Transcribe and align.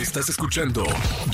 Estás 0.00 0.28
escuchando 0.28 0.84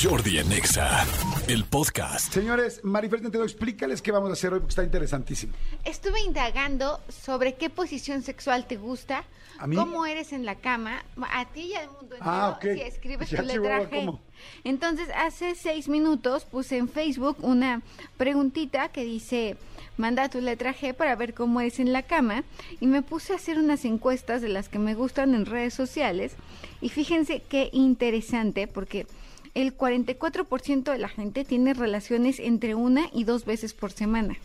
Jordi 0.02 0.38
en 0.38 0.50
Exa, 0.50 1.04
el 1.48 1.64
podcast. 1.64 2.32
Señores, 2.32 2.80
Marifer 2.82 3.20
explícales 3.44 4.00
qué 4.00 4.10
vamos 4.10 4.30
a 4.30 4.32
hacer 4.32 4.54
hoy 4.54 4.60
porque 4.60 4.70
está 4.70 4.82
interesantísimo. 4.82 5.52
Estuve 5.84 6.20
indagando 6.22 6.98
sobre 7.10 7.56
qué 7.56 7.68
posición 7.68 8.22
sexual 8.22 8.66
te 8.66 8.76
gusta, 8.76 9.24
¿A 9.58 9.66
mí? 9.66 9.76
cómo 9.76 10.06
eres 10.06 10.32
en 10.32 10.46
la 10.46 10.54
cama, 10.54 11.04
a 11.30 11.44
ti 11.52 11.72
y 11.72 11.74
al 11.74 11.88
mundo 11.88 12.14
entero, 12.14 12.22
Ah, 12.22 12.54
ok. 12.56 12.62
si 12.62 12.80
escribes 12.80 13.28
Ya, 13.34 13.40
tu 13.42 13.46
letra 13.48 13.90
G. 13.90 14.18
Entonces, 14.64 15.08
hace 15.16 15.54
seis 15.54 15.88
minutos 15.88 16.44
puse 16.44 16.76
en 16.76 16.88
Facebook 16.88 17.36
una 17.40 17.82
preguntita 18.16 18.88
que 18.88 19.04
dice, 19.04 19.56
manda 19.96 20.28
tu 20.28 20.40
letra 20.40 20.74
G 20.74 20.94
para 20.94 21.16
ver 21.16 21.34
cómo 21.34 21.60
eres 21.60 21.80
en 21.80 21.92
la 21.92 22.02
cama, 22.02 22.44
y 22.80 22.86
me 22.86 23.02
puse 23.02 23.32
a 23.32 23.36
hacer 23.36 23.58
unas 23.58 23.84
encuestas 23.84 24.42
de 24.42 24.48
las 24.48 24.68
que 24.68 24.78
me 24.78 24.94
gustan 24.94 25.34
en 25.34 25.46
redes 25.46 25.74
sociales, 25.74 26.32
y 26.80 26.88
fíjense 26.88 27.42
qué 27.48 27.70
interesante, 27.72 28.66
porque 28.66 29.06
el 29.54 29.76
44% 29.76 30.92
de 30.92 30.98
la 30.98 31.08
gente 31.08 31.44
tiene 31.44 31.74
relaciones 31.74 32.40
entre 32.40 32.74
una 32.74 33.08
y 33.12 33.24
dos 33.24 33.44
veces 33.44 33.72
por 33.72 33.92
semana. 33.92 34.36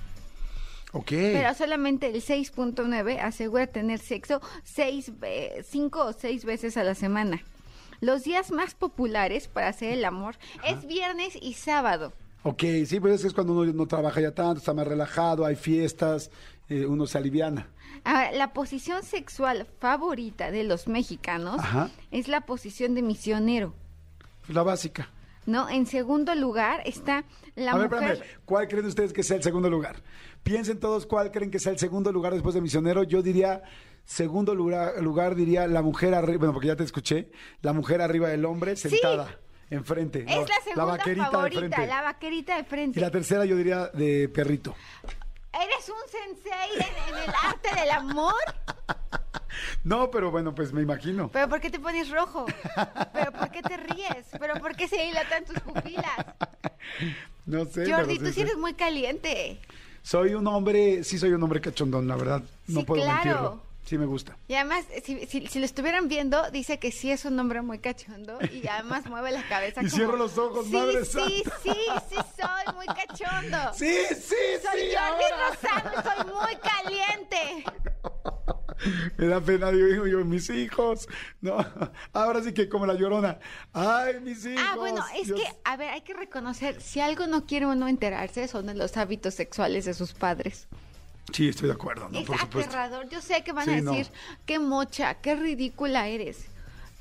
Ok. 0.91 1.09
Pero 1.09 1.53
solamente 1.53 2.07
el 2.07 2.15
6.9 2.15 3.19
asegura 3.19 3.67
tener 3.67 3.99
sexo 3.99 4.41
seis, 4.63 5.11
cinco 5.63 6.05
o 6.05 6.13
seis 6.13 6.45
veces 6.45 6.77
a 6.77 6.83
la 6.83 6.95
semana. 6.95 7.41
Los 8.01 8.23
días 8.23 8.51
más 8.51 8.75
populares 8.75 9.47
para 9.47 9.67
hacer 9.67 9.93
el 9.93 10.05
amor 10.05 10.35
es 10.65 10.85
viernes 10.87 11.37
y 11.41 11.53
sábado. 11.53 12.13
Ok, 12.43 12.63
sí, 12.85 12.99
pues 13.01 13.23
es 13.25 13.33
cuando 13.33 13.53
uno 13.53 13.71
no 13.73 13.85
trabaja 13.85 14.21
ya 14.21 14.31
tanto, 14.33 14.59
está 14.59 14.73
más 14.73 14.87
relajado, 14.87 15.45
hay 15.45 15.55
fiestas, 15.57 16.31
eh, 16.69 16.85
uno 16.85 17.05
se 17.05 17.17
aliviana. 17.17 17.67
Ahora, 18.05 18.31
la 18.31 18.53
posición 18.53 19.03
sexual 19.03 19.67
favorita 19.79 20.49
de 20.49 20.63
los 20.63 20.87
mexicanos 20.87 21.59
Ajá. 21.59 21.89
es 22.11 22.29
la 22.29 22.41
posición 22.41 22.95
de 22.95 23.01
misionero. 23.01 23.73
La 24.47 24.63
básica. 24.63 25.09
¿No? 25.45 25.67
En 25.67 25.85
segundo 25.85 26.33
lugar 26.35 26.81
está 26.85 27.23
la 27.55 27.71
a 27.71 27.77
ver, 27.77 27.89
mujer. 27.89 28.11
espérame, 28.13 28.39
¿cuál 28.45 28.67
creen 28.67 28.85
ustedes 28.85 29.11
que 29.13 29.23
sea 29.23 29.35
el 29.37 29.43
segundo 29.43 29.69
lugar? 29.69 30.01
Piensen 30.43 30.79
todos 30.79 31.05
cuál 31.05 31.31
creen 31.31 31.49
que 31.51 31.59
sea 31.59 31.71
el 31.71 31.79
segundo 31.79 32.11
lugar 32.11 32.33
después 32.33 32.53
de 32.55 32.61
misionero. 32.61 33.03
Yo 33.03 33.21
diría, 33.21 33.63
segundo 34.09 34.55
lugar, 34.55 34.93
lugar 35.01 35.35
diría 35.35 35.67
la 35.67 35.83
mujer 35.83 36.15
arriba, 36.15 36.39
bueno, 36.39 36.53
porque 36.53 36.67
ya 36.69 36.75
te 36.75 36.83
escuché, 36.83 37.29
la 37.61 37.73
mujer 37.73 38.01
arriba 38.01 38.27
del 38.29 38.43
hombre 38.43 38.75
sentada, 38.75 39.37
enfrente. 39.69 40.25
Es 40.27 40.35
no, 40.35 40.41
la 40.41 40.61
segunda 40.63 40.85
vaquerita 40.85 41.25
de 41.25 41.31
favorita, 41.31 41.59
frente. 41.59 41.87
la 41.87 42.01
vaquerita 42.01 42.57
de 42.57 42.63
frente. 42.63 42.99
Y 42.99 43.01
la 43.03 43.11
tercera 43.11 43.45
yo 43.45 43.55
diría 43.55 43.87
de 43.93 44.27
perrito. 44.29 44.75
¿Eres 45.53 45.89
un 45.89 46.09
sensei 46.09 46.75
en, 46.75 47.13
en 47.15 47.23
el 47.23 47.33
arte 47.45 47.69
del 47.79 47.91
amor? 47.91 48.33
No, 49.83 50.09
pero 50.11 50.29
bueno, 50.31 50.53
pues 50.53 50.71
me 50.73 50.81
imagino. 50.81 51.29
¿Pero 51.29 51.49
por 51.49 51.59
qué 51.59 51.69
te 51.69 51.79
pones 51.79 52.09
rojo? 52.09 52.45
¿Pero 53.13 53.31
por 53.31 53.49
qué 53.51 53.61
te 53.61 53.77
ríes? 53.77 54.27
¿Pero 54.39 54.55
por 54.55 54.75
qué 54.75 54.87
se 54.87 55.01
dilatan 55.03 55.45
tus 55.45 55.59
pupilas? 55.59 56.05
No 57.45 57.65
sé. 57.65 57.91
Jordi, 57.91 58.19
tú 58.19 58.31
sí 58.31 58.41
eres 58.41 58.57
muy 58.57 58.73
caliente. 58.75 59.59
Soy 60.03 60.33
un 60.35 60.45
hombre, 60.47 61.03
sí 61.03 61.17
soy 61.17 61.31
un 61.31 61.41
hombre 61.41 61.59
cachondón, 61.61 62.07
la 62.07 62.15
verdad. 62.15 62.43
No 62.67 62.81
Sí, 62.81 62.85
puedo 62.85 63.01
claro. 63.03 63.23
mentirlo. 63.23 63.63
Sí 63.89 63.97
me 63.97 64.05
gusta. 64.05 64.37
Y 64.47 64.53
además, 64.53 64.85
si, 65.03 65.25
si- 65.25 65.47
si 65.47 65.57
lo 65.57 65.65
estuvieran 65.65 66.07
viendo, 66.09 66.51
dice 66.51 66.77
que 66.77 66.91
sí 66.91 67.09
es 67.09 67.25
un 67.25 67.39
hombre 67.39 67.63
muy 67.63 67.79
cachondo 67.79 68.37
y 68.53 68.67
además 68.67 69.07
mueve 69.07 69.31
la 69.31 69.41
cabeza. 69.49 69.81
Y 69.83 69.85
como, 69.85 69.95
cierro 69.97 70.15
los 70.15 70.37
ojos, 70.37 70.67
sí, 70.67 70.71
madre 70.73 71.05
Sí, 71.05 71.11
santa". 71.11 71.57
sí, 71.63 71.73
sí, 72.09 72.15
soy 72.39 72.75
muy 72.75 72.85
cachondo. 72.85 73.57
Sí, 73.73 73.91
sí, 74.11 74.35
Soy 74.61 74.79
sí. 74.81 74.95
Jordi 74.95 74.95
ahora. 74.95 75.49
Rosano 75.49 76.03
soy 76.03 76.33
muy 76.35 76.55
caliente. 76.57 77.63
Me 79.17 79.25
da 79.25 79.41
pena, 79.41 79.71
digo 79.71 80.05
yo, 80.05 80.23
mis 80.23 80.51
hijos. 80.51 81.07
No, 81.41 81.57
ahora 82.13 82.43
sí 82.43 82.53
que 82.53 82.69
como 82.69 82.85
la 82.85 82.93
llorona. 82.93 83.39
Ay, 83.73 84.19
mis 84.21 84.45
hijos. 84.45 84.63
Ah, 84.65 84.75
bueno, 84.77 85.03
es 85.15 85.25
Dios. 85.29 85.41
que, 85.41 85.47
a 85.63 85.77
ver, 85.77 85.89
hay 85.89 86.01
que 86.01 86.13
reconocer, 86.13 86.79
si 86.79 86.99
algo 86.99 87.25
no 87.25 87.47
quiere 87.47 87.65
uno 87.65 87.87
enterarse, 87.87 88.47
son 88.47 88.77
los 88.77 88.97
hábitos 88.97 89.33
sexuales 89.33 89.85
de 89.85 89.95
sus 89.95 90.13
padres. 90.13 90.67
Sí, 91.33 91.49
estoy 91.49 91.67
de 91.67 91.73
acuerdo, 91.73 92.09
¿no? 92.09 92.19
es 92.19 92.25
Por 92.25 92.37
supuesto. 92.39 92.71
aterrador. 92.71 93.09
Yo 93.09 93.21
sé 93.21 93.43
que 93.43 93.51
van 93.51 93.65
Sí, 93.65 93.71
a 93.71 93.81
no. 93.81 93.91
decir, 93.91 94.11
qué 94.45 94.59
mocha, 94.59 95.15
qué 95.15 95.35
ridícula 95.35 96.07
eres. 96.07 96.45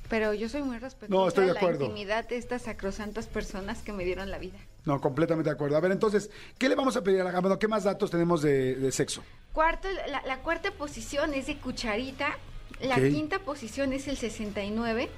Pero 0.09 0.33
yo 0.33 0.49
soy 0.49 0.63
muy 0.63 0.79
respetuosa 0.79 1.21
No, 1.23 1.29
estoy 1.29 1.47
de 1.47 1.53
la 1.53 1.61
acuerdo. 1.61 1.85
intimidad 1.85 2.27
de 2.27 2.39
estas 2.39 2.63
sacrosantas 2.63 3.27
personas 3.27 3.83
que 3.83 3.93
me 3.93 4.05
dieron 4.05 4.31
la 4.31 4.39
vida. 4.39 4.59
No, 4.87 5.01
completamente 5.03 5.51
de 5.51 5.55
acuerdo. 5.55 5.77
A 5.77 5.81
ver, 5.81 5.93
entonces, 5.93 6.31
¿qué 6.57 6.69
le 6.71 6.75
vamos 6.77 6.97
a 6.97 7.03
pedir 7.03 7.21
a 7.21 7.25
la 7.25 7.31
gama? 7.31 7.49
Bueno, 7.49 7.59
¿Qué 7.59 7.69
más 7.69 7.85
datos 7.85 8.11
tenemos 8.11 8.41
de, 8.41 8.75
de 8.77 8.91
sexo? 8.91 9.23
Cuarto, 9.53 9.87
la, 10.09 10.23
la 10.27 10.39
cuarta 10.39 10.71
posición 10.71 11.35
es 11.35 11.47
de 11.47 11.59
cucharita. 11.59 12.39
La 12.81 12.95
quinta 12.97 13.39
posición 13.41 13.93
es 13.93 14.09
el 14.09 14.17
69. 14.17 15.11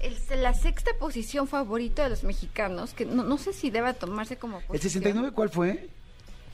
El- 0.00 0.16
la 0.42 0.54
sexta 0.54 0.92
posición 0.98 1.46
favorita 1.46 2.04
de 2.04 2.10
los 2.10 2.24
mexicanos, 2.24 2.94
que 2.94 3.04
no, 3.04 3.22
no 3.22 3.36
sé 3.36 3.52
si 3.52 3.68
deba 3.70 3.92
tomarse 3.92 4.38
como 4.38 4.58
¿El 4.60 4.64
posición. 4.64 4.92
69 4.92 5.32
cuál 5.34 5.50
fue? 5.50 5.90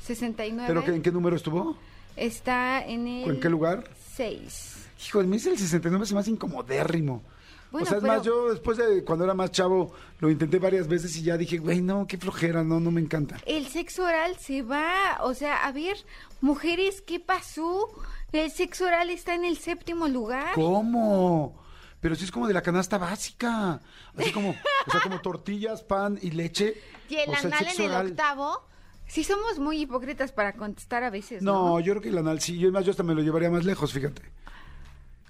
69. 0.07 0.65
¿Pero 0.69 0.85
que- 0.85 0.95
en 0.95 1.03
qué 1.03 1.11
número 1.13 1.37
estuvo? 1.37 1.77
Está 2.17 2.85
en 2.85 3.07
el... 3.07 3.31
¿En 3.31 3.41
qué 3.41 3.49
lugar? 3.51 3.85
6. 4.15 4.89
Hijo, 5.07 5.21
el 5.21 5.27
mes 5.27 5.45
el 5.47 5.59
69 5.59 6.07
se 6.07 6.15
me 6.15 6.21
hace 6.21 6.31
incomodérrimo. 6.31 7.23
Bueno, 7.71 7.85
o 7.85 7.89
sea, 7.89 7.99
es 7.99 8.03
pero- 8.03 8.15
más, 8.15 8.23
yo 8.25 8.51
después 8.51 8.79
de 8.79 9.05
cuando 9.05 9.25
era 9.25 9.35
más 9.35 9.51
chavo 9.51 9.93
lo 10.21 10.31
intenté 10.31 10.59
varias 10.59 10.87
veces 10.89 11.15
y 11.17 11.23
ya 11.23 11.37
dije, 11.37 11.59
güey, 11.59 11.83
no, 11.83 12.07
qué 12.07 12.17
flojera, 12.17 12.63
no, 12.65 12.81
no 12.81 12.91
me 12.91 13.01
encanta. 13.01 13.39
El 13.45 13.67
sexo 13.67 14.05
oral 14.05 14.37
se 14.39 14.63
va, 14.63 15.19
o 15.21 15.35
sea, 15.35 15.67
a 15.67 15.73
ver, 15.73 15.97
mujeres, 16.41 17.03
¿qué 17.03 17.21
pasó? 17.21 17.89
El 18.33 18.51
sexo 18.51 18.85
oral 18.87 19.11
está 19.11 19.35
en 19.35 19.45
el 19.45 19.59
séptimo 19.59 20.09
lugar. 20.09 20.55
¿Cómo? 20.55 21.61
Pero 22.01 22.15
sí 22.15 22.25
es 22.25 22.31
como 22.31 22.47
de 22.47 22.55
la 22.55 22.63
canasta 22.63 22.99
básica. 22.99 23.81
Así 24.17 24.31
como, 24.33 24.51
o 24.51 24.91
sea, 24.91 25.01
como 25.01 25.21
tortillas, 25.23 25.83
pan 25.83 26.19
y 26.23 26.31
leche. 26.31 26.81
Y 27.09 27.17
el 27.17 27.31
O 27.31 27.33
sea, 27.33 27.41
anal 27.47 27.59
sexo 27.65 27.83
en 27.85 27.93
el 27.93 28.07
octavo. 28.13 28.63
Sí 29.07 29.25
somos 29.25 29.59
muy 29.59 29.83
hipócritas 29.83 30.33
para 30.33 30.55
contestar 30.55 31.05
a 31.05 31.11
veces, 31.11 31.43
¿no? 31.43 31.53
No, 31.53 31.81
yo 31.81 31.93
creo 31.93 32.03
que 32.03 32.09
el 32.09 32.19
anal 32.19 32.41
sí. 32.41 32.59
Yo, 32.59 32.73
más, 32.73 32.85
yo 32.85 32.91
hasta 32.91 33.03
me 33.03 33.15
lo 33.15 33.23
llevaría 33.23 33.51
más 33.51 33.65
lejos, 33.65 33.93
fíjate. 33.93 34.23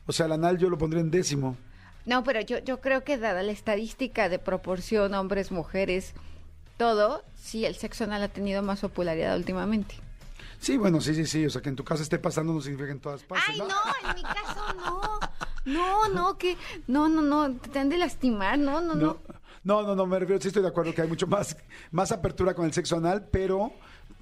O 0.07 0.13
sea, 0.13 0.27
el 0.27 0.33
anal 0.33 0.57
yo 0.59 0.71
lo 0.71 0.79
pondría 0.79 1.03
en 1.03 1.11
décimo. 1.11 1.57
No, 2.07 2.23
pero 2.25 2.41
yo, 2.41 2.59
yo 2.61 2.81
creo 2.81 3.05
que 3.05 3.19
dada 3.19 3.43
la 3.43 3.53
estadística 3.53 4.29
de 4.29 4.39
proporción 4.39 5.13
hombres, 5.15 5.51
mujeres, 5.51 6.15
todo, 6.77 7.23
sí, 7.35 7.65
el 7.65 7.75
sexo 7.75 8.05
anal 8.05 8.23
ha 8.23 8.29
tenido 8.29 8.63
más 8.63 8.81
popularidad 8.81 9.37
últimamente. 9.37 9.97
Sí, 10.59 10.77
bueno, 10.77 11.01
sí, 11.01 11.15
sí, 11.15 11.27
sí. 11.27 11.45
O 11.45 11.51
sea, 11.51 11.61
que 11.61 11.69
en 11.69 11.77
tu 11.77 11.85
casa 11.85 12.03
esté 12.03 12.19
pasando 12.19 12.53
no 12.53 12.61
significa 12.61 12.87
que 12.87 12.93
en 12.93 13.01
todas 13.01 13.23
partes. 13.23 13.47
Ay, 13.49 13.59
no, 13.59 14.09
en 14.09 14.15
mi 14.15 14.23
caso 14.23 14.75
no. 14.75 15.19
No, 15.65 16.09
no, 16.09 16.39
que 16.39 16.57
no, 16.87 17.09
no, 17.09 17.23
no, 17.23 17.57
te 17.57 17.81
han 17.81 17.89
de 17.89 17.99
lastimar, 17.99 18.57
no, 18.57 18.81
no, 18.81 18.95
no. 18.95 19.07
No, 19.07 19.26
no, 19.67 19.83
no, 19.83 19.97
no, 19.97 20.07
me 20.07 20.17
refiero, 20.21 20.41
sí 20.41 20.47
estoy 20.47 20.63
de 20.63 20.69
acuerdo 20.69 20.95
que 20.95 21.03
hay 21.03 21.09
mucho 21.09 21.27
más, 21.27 21.57
más 21.91 22.13
apertura 22.13 22.55
con 22.55 22.67
el 22.67 22.73
sexo 22.73 22.99
anal, 22.99 23.27
pero, 23.33 23.73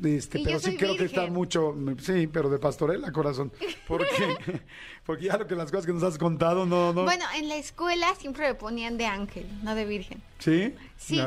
este, 0.02 0.38
Y 0.38 0.44
pero 0.44 0.58
sí 0.58 0.74
creo 0.74 0.96
que 0.96 1.04
está 1.04 1.26
mucho, 1.26 1.76
sí, 2.00 2.26
pero 2.28 2.48
de 2.48 2.58
pastorela, 2.58 3.12
corazón. 3.12 3.52
Porque, 3.86 4.06
porque 5.04 5.26
ya 5.26 5.36
lo 5.36 5.46
que 5.46 5.54
las 5.54 5.70
cosas 5.70 5.84
que 5.84 5.92
nos 5.92 6.02
has 6.02 6.16
contado, 6.16 6.64
no, 6.64 6.94
no. 6.94 7.04
Bueno, 7.04 7.26
en 7.36 7.50
la 7.50 7.56
escuela 7.56 8.14
siempre 8.14 8.48
me 8.48 8.54
ponían 8.54 8.96
de 8.96 9.04
ángel, 9.04 9.46
no 9.62 9.74
de 9.74 9.84
virgen. 9.84 10.22
¿Sí? 10.38 10.74
Sí. 10.96 11.20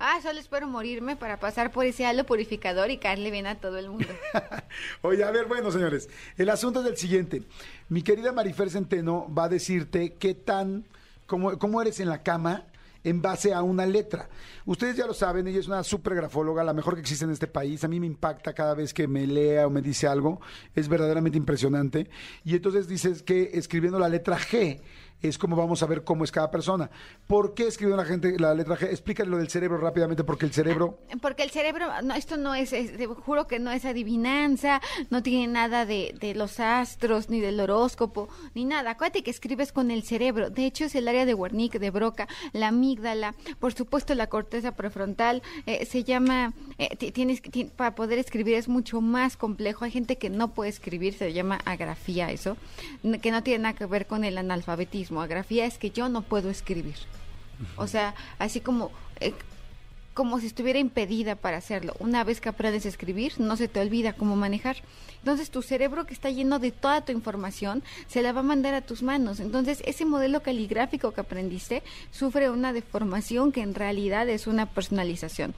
Ah, 0.00 0.18
solo 0.20 0.40
espero 0.40 0.66
morirme 0.66 1.14
para 1.14 1.38
pasar 1.38 1.70
por 1.70 1.86
ese 1.86 2.04
halo 2.04 2.26
purificador 2.26 2.90
y 2.90 2.98
caerle 2.98 3.30
bien 3.30 3.46
a 3.46 3.60
todo 3.60 3.78
el 3.78 3.88
mundo. 3.88 4.08
Oye, 5.02 5.22
a 5.22 5.30
ver, 5.30 5.46
bueno, 5.46 5.70
señores, 5.70 6.08
el 6.36 6.48
asunto 6.48 6.80
es 6.80 6.88
el 6.88 6.96
siguiente. 6.96 7.44
Mi 7.88 8.02
querida 8.02 8.32
Marifer 8.32 8.68
Centeno 8.68 9.32
va 9.32 9.44
a 9.44 9.48
decirte 9.48 10.14
qué 10.14 10.34
tan, 10.34 10.86
cómo, 11.26 11.56
cómo 11.56 11.80
eres 11.80 12.00
en 12.00 12.08
la 12.08 12.24
cama 12.24 12.64
en 13.04 13.22
base 13.22 13.54
a 13.54 13.62
una 13.62 13.86
letra. 13.86 14.28
Ustedes 14.66 14.96
ya 14.96 15.06
lo 15.06 15.14
saben, 15.14 15.46
ella 15.46 15.60
es 15.60 15.66
una 15.66 15.82
super 15.82 16.14
grafóloga, 16.14 16.62
la 16.64 16.74
mejor 16.74 16.94
que 16.94 17.00
existe 17.00 17.24
en 17.24 17.30
este 17.30 17.46
país. 17.46 17.82
A 17.84 17.88
mí 17.88 18.00
me 18.00 18.06
impacta 18.06 18.52
cada 18.52 18.74
vez 18.74 18.92
que 18.92 19.08
me 19.08 19.26
lea 19.26 19.66
o 19.66 19.70
me 19.70 19.82
dice 19.82 20.06
algo. 20.06 20.40
Es 20.74 20.88
verdaderamente 20.88 21.38
impresionante. 21.38 22.08
Y 22.44 22.54
entonces 22.54 22.88
dices 22.88 23.22
que 23.22 23.50
escribiendo 23.54 23.98
la 23.98 24.08
letra 24.08 24.38
G 24.38 24.80
es 25.22 25.38
como 25.38 25.56
vamos 25.56 25.82
a 25.82 25.86
ver 25.86 26.04
cómo 26.04 26.24
es 26.24 26.32
cada 26.32 26.50
persona. 26.50 26.90
¿Por 27.26 27.54
qué 27.54 27.66
escribió 27.66 27.96
la 27.96 28.04
gente 28.04 28.38
la 28.38 28.54
letra 28.54 28.76
G? 28.76 28.84
Explícale 28.84 29.28
lo 29.30 29.38
del 29.38 29.48
cerebro 29.48 29.78
rápidamente, 29.78 30.24
porque 30.24 30.46
el 30.46 30.52
cerebro... 30.52 30.98
Porque 31.20 31.42
el 31.42 31.50
cerebro, 31.50 31.86
no, 32.02 32.14
esto 32.14 32.36
no 32.36 32.54
es, 32.54 32.72
es- 32.72 32.96
te 32.96 33.06
juro 33.06 33.46
que 33.46 33.58
no 33.58 33.70
es 33.72 33.84
adivinanza, 33.84 34.80
no 35.10 35.22
tiene 35.22 35.46
nada 35.52 35.86
de, 35.86 36.14
de 36.20 36.34
los 36.34 36.60
astros, 36.60 37.28
ni 37.30 37.40
del 37.40 37.60
horóscopo, 37.60 38.28
ni 38.54 38.64
nada. 38.64 38.92
Acuérdate 38.92 39.22
que 39.22 39.30
escribes 39.30 39.72
con 39.72 39.90
el 39.90 40.02
cerebro. 40.02 40.50
De 40.50 40.64
hecho, 40.66 40.84
es 40.84 40.94
el 40.94 41.08
área 41.08 41.26
de 41.26 41.34
Wernicke, 41.34 41.78
de 41.78 41.90
Broca, 41.90 42.28
la 42.52 42.68
amígdala, 42.68 43.34
por 43.58 43.72
supuesto 43.74 44.14
la 44.14 44.28
corteza 44.28 44.72
prefrontal. 44.72 45.42
eh, 45.66 45.84
se 45.86 46.04
llama, 46.04 46.52
eh, 46.78 46.96
ti- 46.96 47.10
tienes, 47.12 47.42
ti- 47.42 47.64
para 47.64 47.94
poder 47.94 48.18
escribir 48.18 48.54
es 48.54 48.68
mucho 48.68 49.00
más 49.00 49.36
complejo. 49.36 49.84
Hay 49.84 49.90
gente 49.90 50.16
que 50.16 50.30
no 50.30 50.54
puede 50.54 50.70
escribir, 50.70 51.14
se 51.14 51.32
llama 51.32 51.58
agrafía 51.64 52.30
eso, 52.30 52.56
que 53.22 53.30
no 53.30 53.42
tiene 53.42 53.64
nada 53.64 53.74
que 53.74 53.86
ver 53.86 54.06
con 54.06 54.24
el 54.24 54.38
analfabetismo. 54.38 55.09
Es 55.66 55.78
que 55.78 55.90
yo 55.90 56.08
no 56.08 56.22
puedo 56.22 56.50
escribir. 56.50 56.96
O 57.76 57.86
sea, 57.86 58.14
así 58.38 58.60
como... 58.60 58.90
eh, 59.20 59.34
como 60.20 60.38
si 60.38 60.48
estuviera 60.48 60.78
impedida 60.78 61.34
para 61.34 61.56
hacerlo. 61.56 61.94
Una 61.98 62.24
vez 62.24 62.42
que 62.42 62.50
aprendes 62.50 62.84
a 62.84 62.90
escribir, 62.90 63.32
no 63.38 63.56
se 63.56 63.68
te 63.68 63.80
olvida 63.80 64.12
cómo 64.12 64.36
manejar. 64.36 64.76
Entonces 65.20 65.50
tu 65.50 65.62
cerebro 65.62 66.04
que 66.04 66.12
está 66.12 66.28
lleno 66.28 66.58
de 66.58 66.72
toda 66.72 67.06
tu 67.06 67.10
información 67.10 67.82
se 68.06 68.20
la 68.20 68.34
va 68.34 68.40
a 68.40 68.42
mandar 68.42 68.74
a 68.74 68.82
tus 68.82 69.02
manos. 69.02 69.40
Entonces 69.40 69.82
ese 69.86 70.04
modelo 70.04 70.42
caligráfico 70.42 71.12
que 71.12 71.22
aprendiste 71.22 71.82
sufre 72.10 72.50
una 72.50 72.74
deformación 72.74 73.50
que 73.50 73.62
en 73.62 73.74
realidad 73.74 74.28
es 74.28 74.46
una 74.46 74.66
personalización. 74.66 75.54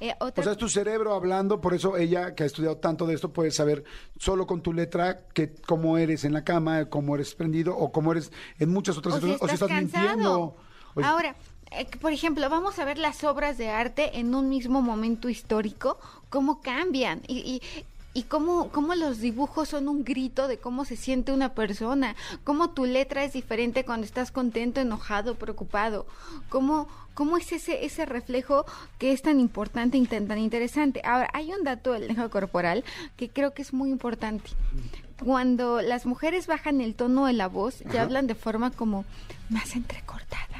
Eh, 0.00 0.14
o 0.18 0.30
sea, 0.34 0.52
es 0.52 0.56
tu 0.56 0.70
cerebro 0.70 1.12
hablando, 1.12 1.60
por 1.60 1.74
eso 1.74 1.98
ella 1.98 2.34
que 2.34 2.44
ha 2.44 2.46
estudiado 2.46 2.78
tanto 2.78 3.06
de 3.06 3.12
esto 3.12 3.34
puede 3.34 3.50
saber 3.50 3.84
solo 4.18 4.46
con 4.46 4.62
tu 4.62 4.72
letra 4.72 5.26
que 5.34 5.52
cómo 5.52 5.98
eres 5.98 6.24
en 6.24 6.32
la 6.32 6.42
cama, 6.42 6.86
cómo 6.86 7.16
eres 7.16 7.34
prendido 7.34 7.76
o 7.76 7.92
cómo 7.92 8.12
eres 8.12 8.32
en 8.58 8.70
muchas 8.70 8.96
otras 8.96 9.16
situaciones. 9.16 9.42
o 9.42 9.46
si 9.46 9.54
estás 9.62 9.70
mintiendo. 9.70 10.56
Ahora, 11.04 11.36
por 12.00 12.12
ejemplo, 12.12 12.48
vamos 12.48 12.78
a 12.78 12.84
ver 12.84 12.98
las 12.98 13.24
obras 13.24 13.58
de 13.58 13.68
arte 13.68 14.18
en 14.18 14.34
un 14.34 14.48
mismo 14.48 14.82
momento 14.82 15.28
histórico, 15.28 15.98
cómo 16.30 16.60
cambian 16.60 17.20
y, 17.26 17.38
y, 17.38 17.84
y 18.18 18.22
cómo, 18.22 18.70
cómo 18.70 18.94
los 18.94 19.20
dibujos 19.20 19.68
son 19.68 19.88
un 19.88 20.02
grito 20.02 20.48
de 20.48 20.58
cómo 20.58 20.86
se 20.86 20.96
siente 20.96 21.32
una 21.32 21.54
persona, 21.54 22.16
cómo 22.44 22.70
tu 22.70 22.86
letra 22.86 23.24
es 23.24 23.34
diferente 23.34 23.84
cuando 23.84 24.06
estás 24.06 24.30
contento, 24.30 24.80
enojado, 24.80 25.34
preocupado, 25.34 26.06
cómo, 26.48 26.88
cómo 27.12 27.36
es 27.36 27.52
ese, 27.52 27.84
ese 27.84 28.06
reflejo 28.06 28.64
que 28.98 29.12
es 29.12 29.20
tan 29.20 29.38
importante 29.38 29.98
y 29.98 30.06
tan, 30.06 30.28
tan 30.28 30.38
interesante. 30.38 31.02
Ahora, 31.04 31.28
hay 31.34 31.52
un 31.52 31.62
dato 31.62 31.92
del 31.92 32.08
lenguaje 32.08 32.30
corporal 32.30 32.84
que 33.18 33.28
creo 33.28 33.52
que 33.52 33.60
es 33.60 33.74
muy 33.74 33.90
importante. 33.90 34.50
Cuando 35.22 35.82
las 35.82 36.06
mujeres 36.06 36.46
bajan 36.46 36.80
el 36.80 36.94
tono 36.94 37.26
de 37.26 37.34
la 37.34 37.48
voz, 37.48 37.80
ya 37.92 38.00
hablan 38.00 38.26
de 38.26 38.34
forma 38.34 38.70
como 38.70 39.04
más 39.50 39.76
entrecortada 39.76 40.55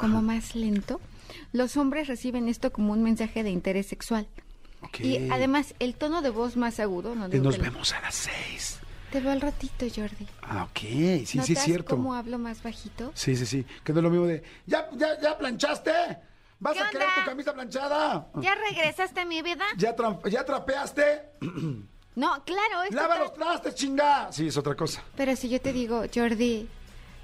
como 0.00 0.22
más 0.22 0.54
lento, 0.54 1.00
los 1.52 1.76
hombres 1.76 2.08
reciben 2.08 2.48
esto 2.48 2.72
como 2.72 2.92
un 2.92 3.02
mensaje 3.02 3.42
de 3.42 3.50
interés 3.50 3.86
sexual. 3.86 4.26
Y 4.98 5.30
además, 5.30 5.74
el 5.78 5.94
tono 5.94 6.22
de 6.22 6.30
voz 6.30 6.56
más 6.56 6.80
agudo. 6.80 7.14
No 7.14 7.28
nos 7.28 7.58
vemos 7.58 7.92
a 7.92 8.00
las 8.00 8.14
seis. 8.14 8.78
Te 9.10 9.20
veo 9.20 9.32
al 9.32 9.40
ratito, 9.40 9.86
Jordi. 9.94 10.26
Ah, 10.42 10.64
ok. 10.64 10.78
Sí, 10.78 11.40
sí, 11.42 11.52
es 11.52 11.58
cierto. 11.62 11.96
cómo 11.96 12.14
hablo 12.14 12.38
más 12.38 12.62
bajito? 12.62 13.10
Sí, 13.14 13.34
sí, 13.34 13.44
sí. 13.44 13.66
Que 13.82 13.92
no 13.92 13.98
es 13.98 14.04
lo 14.04 14.10
mismo 14.10 14.26
de, 14.26 14.42
¿ya, 14.66 14.88
ya, 14.96 15.20
ya 15.20 15.36
planchaste? 15.36 15.92
¿Vas 16.60 16.78
a 16.78 16.90
querer 16.90 17.08
tu 17.16 17.24
camisa 17.24 17.52
planchada? 17.52 18.28
¿Ya 18.40 18.54
regresaste 18.54 19.20
a 19.20 19.24
mi 19.24 19.42
vida? 19.42 19.64
¿Ya, 19.76 19.96
ya 20.28 20.44
trapeaste? 20.44 21.22
no, 22.14 22.44
claro. 22.44 22.84
¡Lava 22.90 23.18
los 23.18 23.34
trastes, 23.34 23.74
chinga! 23.74 24.30
Sí, 24.30 24.46
es 24.46 24.56
otra 24.56 24.76
cosa. 24.76 25.02
Pero 25.16 25.34
si 25.34 25.48
yo 25.48 25.60
te 25.60 25.72
digo, 25.72 26.04
Jordi, 26.14 26.68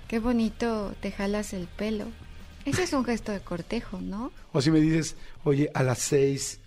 qué 0.09 0.19
bonito 0.19 0.93
te 1.01 1.13
jalas 1.13 1.53
el 1.53 1.69
pelo. 1.69 2.07
Ese 2.67 2.83
es 2.83 2.93
un 2.93 3.05
gesto 3.05 3.33
de 3.33 3.41
cortejo, 3.41 4.01
¿no? 4.01 4.33
O 4.53 4.61
si 4.61 4.71
me 4.71 4.81
dices, 4.81 5.17
oye, 5.45 5.71
a 5.73 5.83
las 5.83 5.99
seis 5.99 6.61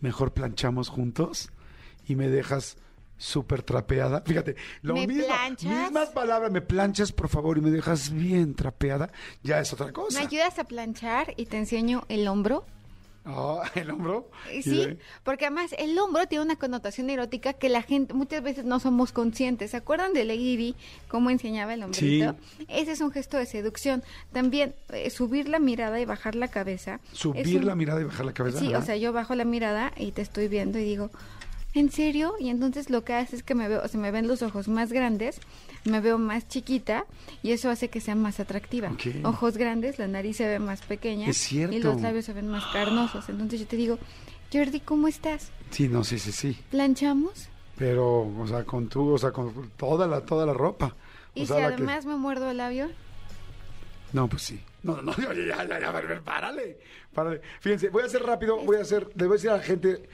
mejor 0.00 0.32
planchamos 0.32 0.90
juntos 0.90 1.50
y 2.06 2.16
me 2.16 2.28
dejas 2.28 2.76
súper 3.16 3.62
trapeada. 3.62 4.20
Fíjate, 4.20 4.56
lo 4.82 4.94
¿Me 4.94 5.06
mismo, 5.06 5.26
mismas 5.62 6.10
palabras, 6.10 6.52
me 6.52 6.60
planchas 6.60 7.12
por 7.12 7.28
favor 7.28 7.58
y 7.58 7.62
me 7.62 7.70
dejas 7.70 8.10
bien 8.10 8.54
trapeada, 8.54 9.10
ya 9.42 9.58
es 9.58 9.72
otra 9.72 9.90
cosa. 9.92 10.20
¿Me 10.20 10.26
ayudas 10.26 10.58
a 10.58 10.64
planchar 10.64 11.34
y 11.36 11.46
te 11.46 11.56
enseño 11.56 12.04
el 12.08 12.28
hombro? 12.28 12.64
Oh, 13.28 13.62
el 13.74 13.90
hombro. 13.90 14.30
Sí, 14.62 14.96
porque 15.22 15.46
además 15.46 15.74
el 15.78 15.98
hombro 15.98 16.26
tiene 16.26 16.44
una 16.44 16.56
connotación 16.56 17.10
erótica 17.10 17.52
que 17.52 17.68
la 17.68 17.82
gente 17.82 18.14
muchas 18.14 18.42
veces 18.42 18.64
no 18.64 18.80
somos 18.80 19.12
conscientes. 19.12 19.72
¿Se 19.72 19.76
acuerdan 19.76 20.12
de 20.12 20.24
Lady 20.24 20.56
Di 20.56 20.76
cómo 21.08 21.30
enseñaba 21.30 21.74
el 21.74 21.82
hombrito? 21.82 22.36
Ese 22.68 22.92
es 22.92 23.00
un 23.00 23.10
gesto 23.12 23.36
de 23.36 23.46
seducción. 23.46 24.02
También 24.32 24.74
eh, 24.92 25.10
subir 25.10 25.48
la 25.48 25.58
mirada 25.58 26.00
y 26.00 26.04
bajar 26.04 26.34
la 26.34 26.48
cabeza. 26.48 27.00
Subir 27.12 27.64
la 27.64 27.74
mirada 27.74 28.00
y 28.00 28.04
bajar 28.04 28.24
la 28.24 28.32
cabeza. 28.32 28.60
Sí, 28.60 28.74
o 28.74 28.82
sea, 28.82 28.96
yo 28.96 29.12
bajo 29.12 29.34
la 29.34 29.44
mirada 29.44 29.92
y 29.96 30.12
te 30.12 30.22
estoy 30.22 30.48
viendo 30.48 30.78
y 30.78 30.84
digo, 30.84 31.10
¿en 31.78 31.90
serio? 31.90 32.34
Y 32.38 32.48
entonces 32.48 32.90
lo 32.90 33.04
que 33.04 33.14
hace 33.14 33.36
es 33.36 33.42
que 33.42 33.54
me 33.54 33.68
veo, 33.68 33.86
se 33.88 33.98
me 33.98 34.10
ven 34.10 34.28
los 34.28 34.42
ojos 34.42 34.68
más 34.68 34.92
grandes, 34.92 35.40
me 35.84 36.00
veo 36.00 36.18
más 36.18 36.48
chiquita 36.48 37.04
y 37.42 37.52
eso 37.52 37.70
hace 37.70 37.88
que 37.88 38.00
sea 38.00 38.14
más 38.14 38.40
atractiva. 38.40 38.92
Ojos 39.24 39.56
grandes, 39.56 39.98
la 39.98 40.08
nariz 40.08 40.36
se 40.36 40.46
ve 40.46 40.58
más 40.58 40.82
pequeña 40.82 41.28
y 41.50 41.78
los 41.78 42.00
labios 42.00 42.24
se 42.24 42.32
ven 42.32 42.48
más 42.48 42.64
carnosos. 42.72 43.28
Entonces 43.28 43.60
yo 43.60 43.66
te 43.66 43.76
digo, 43.76 43.98
Jordi, 44.52 44.80
¿cómo 44.80 45.08
estás? 45.08 45.50
Sí, 45.70 45.88
no, 45.88 46.04
sí, 46.04 46.18
sí, 46.18 46.32
sí. 46.32 46.56
¿Planchamos? 46.70 47.48
Pero, 47.76 48.22
o 48.22 48.46
sea, 48.46 48.64
con 48.64 48.88
tú, 48.88 49.12
o 49.12 49.18
sea, 49.18 49.30
con 49.30 49.70
toda 49.76 50.06
la, 50.06 50.22
toda 50.22 50.44
la 50.44 50.52
ropa. 50.52 50.94
¿Y 51.34 51.46
si 51.46 51.52
además 51.52 52.06
me 52.06 52.16
muerdo 52.16 52.50
el 52.50 52.56
labio? 52.56 52.88
No, 54.12 54.28
pues 54.28 54.42
sí. 54.42 54.60
No, 54.82 55.00
no, 55.02 55.14
ya, 55.16 55.32
ya, 55.34 55.64
ya, 55.64 55.80
ya, 55.80 56.22
párale, 56.24 56.78
párale. 57.14 57.40
Fíjense, 57.60 57.90
voy 57.90 58.02
a 58.02 58.06
hacer 58.06 58.22
rápido, 58.22 58.58
voy 58.64 58.78
a 58.78 58.82
hacer, 58.82 59.08
le 59.14 59.26
voy 59.26 59.34
a 59.34 59.36
decir 59.36 59.50
a 59.50 59.56
la 59.58 59.62
gente, 59.62 60.08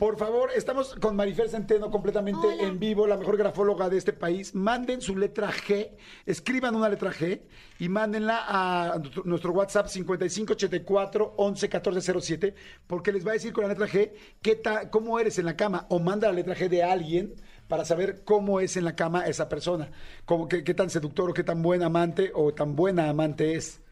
por 0.00 0.16
favor, 0.16 0.48
estamos 0.56 0.94
con 0.94 1.14
Marifer 1.14 1.50
Centeno 1.50 1.90
completamente 1.90 2.48
en 2.60 2.78
vivo, 2.78 3.06
la 3.06 3.18
mejor 3.18 3.36
grafóloga 3.36 3.90
de 3.90 3.98
este 3.98 4.14
país. 4.14 4.54
Manden 4.54 5.02
su 5.02 5.14
letra 5.14 5.52
G, 5.52 5.90
escriban 6.24 6.74
una 6.74 6.88
letra 6.88 7.12
G 7.12 7.42
y 7.78 7.90
mándenla 7.90 8.46
a 8.48 8.98
nuestro 9.26 9.52
WhatsApp 9.52 9.88
5584 9.88 11.34
111407, 11.36 12.54
porque 12.86 13.12
les 13.12 13.26
va 13.26 13.32
a 13.32 13.34
decir 13.34 13.52
con 13.52 13.64
la 13.64 13.68
letra 13.68 13.86
G 13.86 14.12
qué 14.40 14.62
cómo 14.88 15.20
eres 15.20 15.38
en 15.38 15.44
la 15.44 15.54
cama 15.54 15.84
o 15.90 15.98
manda 15.98 16.28
la 16.28 16.32
letra 16.32 16.56
G 16.56 16.70
de 16.70 16.82
alguien 16.82 17.34
para 17.68 17.84
saber 17.84 18.24
cómo 18.24 18.58
es 18.60 18.78
en 18.78 18.84
la 18.84 18.96
cama 18.96 19.26
esa 19.26 19.50
persona, 19.50 19.90
cómo, 20.24 20.48
qué, 20.48 20.62
tan 20.62 20.88
seductor 20.88 21.28
o 21.28 21.34
qué 21.34 21.44
tan 21.44 21.60
buen 21.60 21.82
amante 21.82 22.32
o 22.34 22.54
tan 22.54 22.74
buena 22.74 23.10
amante 23.10 23.54
es. 23.54 23.82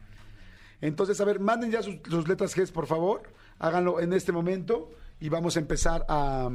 Entonces, 0.81 1.21
a 1.21 1.25
ver, 1.25 1.39
manden 1.39 1.69
ya 1.69 1.83
sus, 1.83 1.97
sus 2.09 2.27
letras 2.27 2.57
G, 2.57 2.67
por 2.71 2.87
favor, 2.87 3.21
háganlo 3.59 3.99
en 3.99 4.13
este 4.13 4.31
momento 4.31 4.89
y 5.19 5.29
vamos 5.29 5.57
a 5.57 5.59
empezar 5.59 6.05
a 6.07 6.49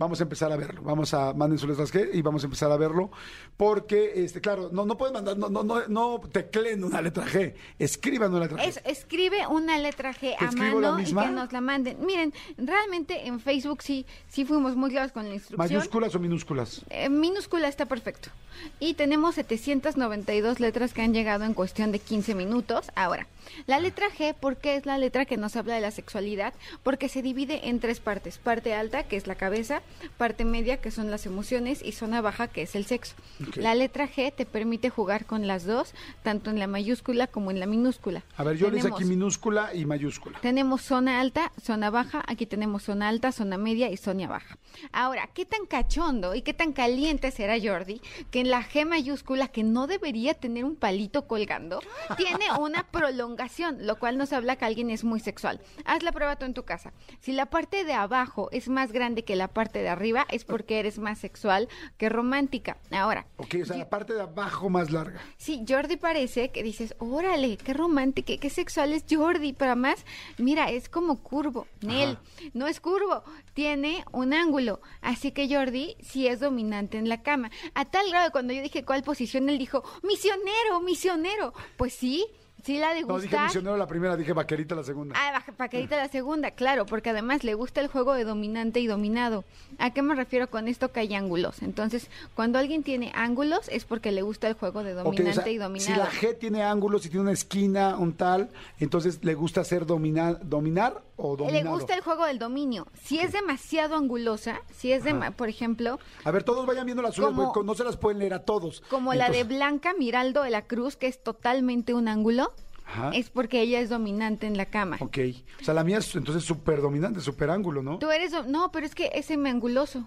vamos 0.00 0.18
a 0.18 0.22
empezar 0.22 0.50
a 0.50 0.56
verlo. 0.56 0.80
Vamos 0.82 1.12
a 1.12 1.34
manden 1.34 1.58
sus 1.58 1.68
letras 1.68 1.92
G 1.92 2.08
y 2.14 2.22
vamos 2.22 2.42
a 2.42 2.46
empezar 2.46 2.72
a 2.72 2.76
verlo 2.78 3.10
porque 3.58 4.24
este 4.24 4.40
claro, 4.40 4.70
no 4.72 4.86
no 4.86 4.96
pueden 4.96 5.12
mandar 5.12 5.36
no 5.36 5.50
no 5.50 5.62
no, 5.62 5.86
no 5.88 6.20
tecleen 6.32 6.82
una 6.82 7.02
letra 7.02 7.26
G, 7.26 7.54
escriban 7.78 8.30
una 8.32 8.40
letra 8.40 8.64
G. 8.64 8.80
escribe 8.86 9.46
una 9.46 9.76
letra 9.78 10.14
G 10.14 10.34
a 10.38 10.50
mano 10.52 10.98
y 10.98 11.04
que 11.04 11.12
nos 11.12 11.52
la 11.52 11.60
manden. 11.60 11.98
Miren, 12.04 12.32
realmente 12.56 13.26
en 13.26 13.40
Facebook 13.40 13.82
sí 13.82 14.06
sí 14.28 14.46
fuimos 14.46 14.74
muy 14.74 14.90
claros 14.90 15.12
con 15.12 15.28
la 15.28 15.34
instrucción. 15.34 15.68
¿Mayúsculas 15.68 16.14
o 16.14 16.18
minúsculas? 16.18 16.80
Eh, 16.88 17.10
minúscula 17.10 17.68
está 17.68 17.84
perfecto. 17.84 18.30
Y 18.78 18.94
tenemos 18.94 19.34
792 19.34 20.60
letras 20.60 20.92
que 20.94 21.02
han 21.02 21.12
llegado 21.12 21.44
en 21.44 21.54
cuestión 21.54 21.92
de 21.92 21.98
15 21.98 22.34
minutos. 22.34 22.90
Ahora, 22.94 23.26
la 23.66 23.80
letra 23.80 24.06
G, 24.10 24.34
¿por 24.34 24.56
qué 24.56 24.76
es 24.76 24.86
la 24.86 24.98
letra 24.98 25.24
que 25.24 25.36
nos 25.36 25.56
habla 25.56 25.74
de 25.74 25.80
la 25.80 25.90
sexualidad? 25.90 26.54
Porque 26.82 27.08
se 27.08 27.22
divide 27.22 27.68
en 27.68 27.80
tres 27.80 28.00
partes. 28.00 28.38
Parte 28.38 28.74
alta, 28.74 29.04
que 29.04 29.16
es 29.16 29.26
la 29.26 29.34
cabeza, 29.34 29.82
parte 30.16 30.44
media, 30.44 30.78
que 30.78 30.90
son 30.90 31.10
las 31.10 31.26
emociones, 31.26 31.82
y 31.82 31.92
zona 31.92 32.20
baja, 32.20 32.48
que 32.48 32.62
es 32.62 32.74
el 32.74 32.86
sexo. 32.86 33.14
La 33.56 33.74
letra 33.74 34.08
G 34.08 34.32
te 34.34 34.46
permite 34.46 34.90
jugar 34.90 35.26
con 35.26 35.46
las 35.46 35.64
dos, 35.64 35.94
tanto 36.22 36.50
en 36.50 36.58
la 36.58 36.66
mayúscula 36.66 37.26
como 37.26 37.50
en 37.50 37.60
la 37.60 37.66
minúscula. 37.66 38.22
A 38.36 38.44
ver, 38.44 38.56
yo 38.56 38.70
les 38.70 38.84
aquí 38.84 39.04
minúscula 39.04 39.74
y 39.74 39.84
mayúscula. 39.84 40.38
Tenemos 40.40 40.82
zona 40.82 41.20
alta, 41.20 41.52
zona 41.60 41.90
baja, 41.90 42.22
aquí 42.26 42.46
tenemos 42.46 42.84
zona 42.84 43.08
alta, 43.08 43.32
zona 43.32 43.58
media 43.58 43.90
y 43.90 43.96
zona 43.96 44.26
baja. 44.26 44.58
Ahora, 44.92 45.28
¿qué 45.34 45.44
tan 45.44 45.66
cachondo 45.66 46.34
y 46.34 46.42
qué 46.42 46.54
tan 46.54 46.72
caliente 46.72 47.30
será 47.30 47.56
Jordi 47.60 48.00
que 48.30 48.40
en 48.40 48.50
la 48.50 48.62
G 48.62 48.86
mayúscula, 48.86 49.48
que 49.48 49.62
no 49.62 49.86
debería 49.86 50.34
tener 50.34 50.64
un 50.64 50.76
palito 50.76 51.26
colgando, 51.26 51.80
tiene 52.16 52.46
una 52.58 52.84
prolongación 52.84 53.78
lo 53.78 53.98
cual 53.98 54.18
nos 54.18 54.32
habla 54.32 54.56
que 54.56 54.64
alguien 54.64 54.90
es 54.90 55.04
muy 55.04 55.20
sexual. 55.20 55.60
Haz 55.84 56.02
la 56.02 56.12
prueba 56.12 56.36
tú 56.36 56.44
en 56.44 56.54
tu 56.54 56.64
casa. 56.64 56.92
Si 57.20 57.32
la 57.32 57.46
parte 57.46 57.84
de 57.84 57.92
abajo 57.92 58.48
es 58.52 58.68
más 58.68 58.92
grande 58.92 59.24
que 59.24 59.36
la 59.36 59.48
parte 59.48 59.79
de 59.82 59.88
arriba, 59.88 60.26
es 60.30 60.44
porque 60.44 60.78
eres 60.78 60.98
más 60.98 61.18
sexual 61.18 61.68
que 61.96 62.08
romántica. 62.08 62.78
Ahora. 62.90 63.26
Ok, 63.36 63.56
o 63.62 63.64
sea, 63.64 63.76
la 63.76 63.88
parte 63.88 64.14
de 64.14 64.22
abajo 64.22 64.68
más 64.68 64.90
larga. 64.90 65.20
Sí, 65.36 65.64
Jordi 65.68 65.96
parece 65.96 66.50
que 66.50 66.62
dices, 66.62 66.94
órale, 66.98 67.56
qué 67.56 67.74
romántico, 67.74 68.32
qué 68.40 68.50
sexual 68.50 68.92
es 68.92 69.04
Jordi, 69.08 69.52
pero 69.52 69.72
además, 69.72 70.04
mira, 70.38 70.70
es 70.70 70.88
como 70.88 71.22
curvo. 71.22 71.66
Nel, 71.80 72.18
no 72.52 72.66
es 72.66 72.80
curvo, 72.80 73.22
tiene 73.54 74.04
un 74.12 74.32
ángulo. 74.32 74.80
Así 75.00 75.32
que 75.32 75.52
Jordi 75.52 75.96
sí 76.00 76.26
es 76.26 76.40
dominante 76.40 76.98
en 76.98 77.08
la 77.08 77.22
cama. 77.22 77.50
A 77.74 77.84
tal 77.84 78.08
grado 78.10 78.30
cuando 78.32 78.52
yo 78.52 78.62
dije 78.62 78.84
cuál 78.84 79.02
posición, 79.02 79.48
él 79.48 79.58
dijo, 79.58 79.82
misionero, 80.02 80.80
misionero. 80.80 81.54
Pues 81.76 81.94
sí, 81.94 82.26
Sí, 82.64 82.78
la 82.78 82.94
de 82.94 83.02
gustar. 83.02 83.16
No, 83.16 83.22
dije 83.22 83.38
misionero 83.38 83.76
la 83.76 83.86
primera, 83.86 84.16
dije 84.16 84.32
vaquerita 84.32 84.74
la 84.74 84.84
segunda. 84.84 85.14
Ah, 85.18 85.42
vaquerita 85.56 85.96
la 85.96 86.08
segunda, 86.08 86.50
claro, 86.50 86.86
porque 86.86 87.10
además 87.10 87.44
le 87.44 87.54
gusta 87.54 87.80
el 87.80 87.88
juego 87.88 88.14
de 88.14 88.24
dominante 88.24 88.80
y 88.80 88.86
dominado. 88.86 89.44
¿A 89.78 89.92
qué 89.92 90.02
me 90.02 90.14
refiero 90.14 90.50
con 90.50 90.68
esto? 90.68 90.92
Que 90.92 91.00
hay 91.00 91.14
ángulos. 91.14 91.62
Entonces, 91.62 92.08
cuando 92.34 92.58
alguien 92.58 92.82
tiene 92.82 93.12
ángulos 93.14 93.68
es 93.68 93.84
porque 93.84 94.12
le 94.12 94.22
gusta 94.22 94.48
el 94.48 94.54
juego 94.54 94.82
de 94.82 94.94
dominante 94.94 95.52
y 95.52 95.58
dominado. 95.58 95.92
Si 95.92 95.98
la 95.98 96.10
G 96.10 96.38
tiene 96.38 96.62
ángulos, 96.62 97.02
si 97.02 97.08
tiene 97.08 97.22
una 97.22 97.32
esquina, 97.32 97.96
un 97.98 98.12
tal, 98.14 98.50
entonces 98.78 99.24
le 99.24 99.34
gusta 99.34 99.60
hacer 99.60 99.86
dominar, 99.86 100.38
dominar 100.42 101.02
o 101.16 101.36
dominado. 101.36 101.64
Le 101.64 101.70
gusta 101.70 101.94
el 101.94 102.00
juego 102.00 102.26
del 102.26 102.38
dominio. 102.38 102.86
Si 103.02 103.18
es 103.18 103.32
demasiado 103.32 103.96
angulosa, 103.96 104.60
si 104.74 104.92
es 104.92 105.04
de, 105.04 105.14
por 105.36 105.48
ejemplo... 105.48 105.98
A 106.24 106.30
ver, 106.30 106.44
todos 106.44 106.66
vayan 106.66 106.86
viendo 106.86 107.02
las 107.02 107.14
suyas, 107.14 107.32
no 107.32 107.74
se 107.74 107.84
las 107.84 107.96
pueden 107.96 108.18
leer 108.18 108.34
a 108.34 108.44
todos. 108.44 108.82
Como 108.90 109.14
la 109.14 109.30
de 109.30 109.44
Blanca 109.44 109.94
Miraldo 109.94 110.42
de 110.42 110.50
la 110.50 110.62
Cruz, 110.62 110.96
que 110.96 111.06
es 111.06 111.22
totalmente 111.22 111.94
un 111.94 112.08
ángulo 112.08 112.49
Ajá. 112.90 113.10
es 113.14 113.30
porque 113.30 113.60
ella 113.60 113.80
es 113.80 113.88
dominante 113.88 114.46
en 114.46 114.56
la 114.56 114.66
cama. 114.66 114.96
Ok. 115.00 115.18
O 115.60 115.64
sea, 115.64 115.74
la 115.74 115.84
mía 115.84 115.98
es 115.98 116.14
entonces 116.16 116.44
súper 116.44 116.80
dominante, 116.80 117.20
súper 117.20 117.50
ángulo, 117.50 117.82
¿no? 117.82 117.98
Tú 117.98 118.10
eres, 118.10 118.32
do- 118.32 118.44
no, 118.44 118.70
pero 118.72 118.84
es 118.86 118.94
que 118.94 119.10
es 119.14 119.26
semianguloso. 119.26 120.04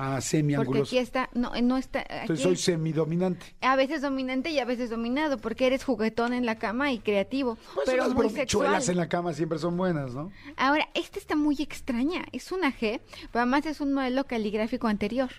Ah, 0.00 0.10
Porque 0.10 0.22
semianguloso. 0.26 0.84
aquí 0.84 0.98
está, 0.98 1.28
no, 1.34 1.50
no 1.60 1.76
está. 1.76 2.00
aquí 2.02 2.08
Entonces 2.20 2.42
soy 2.44 2.52
es 2.52 2.60
semidominante. 2.60 3.56
a 3.60 3.74
veces 3.74 4.00
dominante 4.00 4.50
y 4.50 4.60
a 4.60 4.64
veces 4.64 4.90
dominado, 4.90 5.38
porque 5.38 5.66
eres 5.66 5.82
juguetón 5.82 6.32
en 6.34 6.46
la 6.46 6.56
cama 6.56 6.92
y 6.92 7.00
creativo, 7.00 7.58
Pues 7.74 7.86
pero 7.86 8.04
las 8.04 8.14
muy 8.14 8.28
bromichuelas 8.28 8.84
sexual. 8.84 8.94
en 8.94 8.96
la 8.96 9.08
cama 9.08 9.32
siempre 9.32 9.58
son 9.58 9.76
buenas, 9.76 10.14
¿no? 10.14 10.30
Ahora, 10.56 10.88
esta 10.94 11.18
está 11.18 11.34
muy 11.34 11.56
extraña. 11.58 12.24
Es 12.30 12.52
una 12.52 12.68
G, 12.72 13.00
pero 13.32 13.42
además 13.42 13.66
es 13.66 13.80
un 13.80 13.92
modelo 13.92 14.24
caligráfico 14.24 14.86
anterior. 14.86 15.30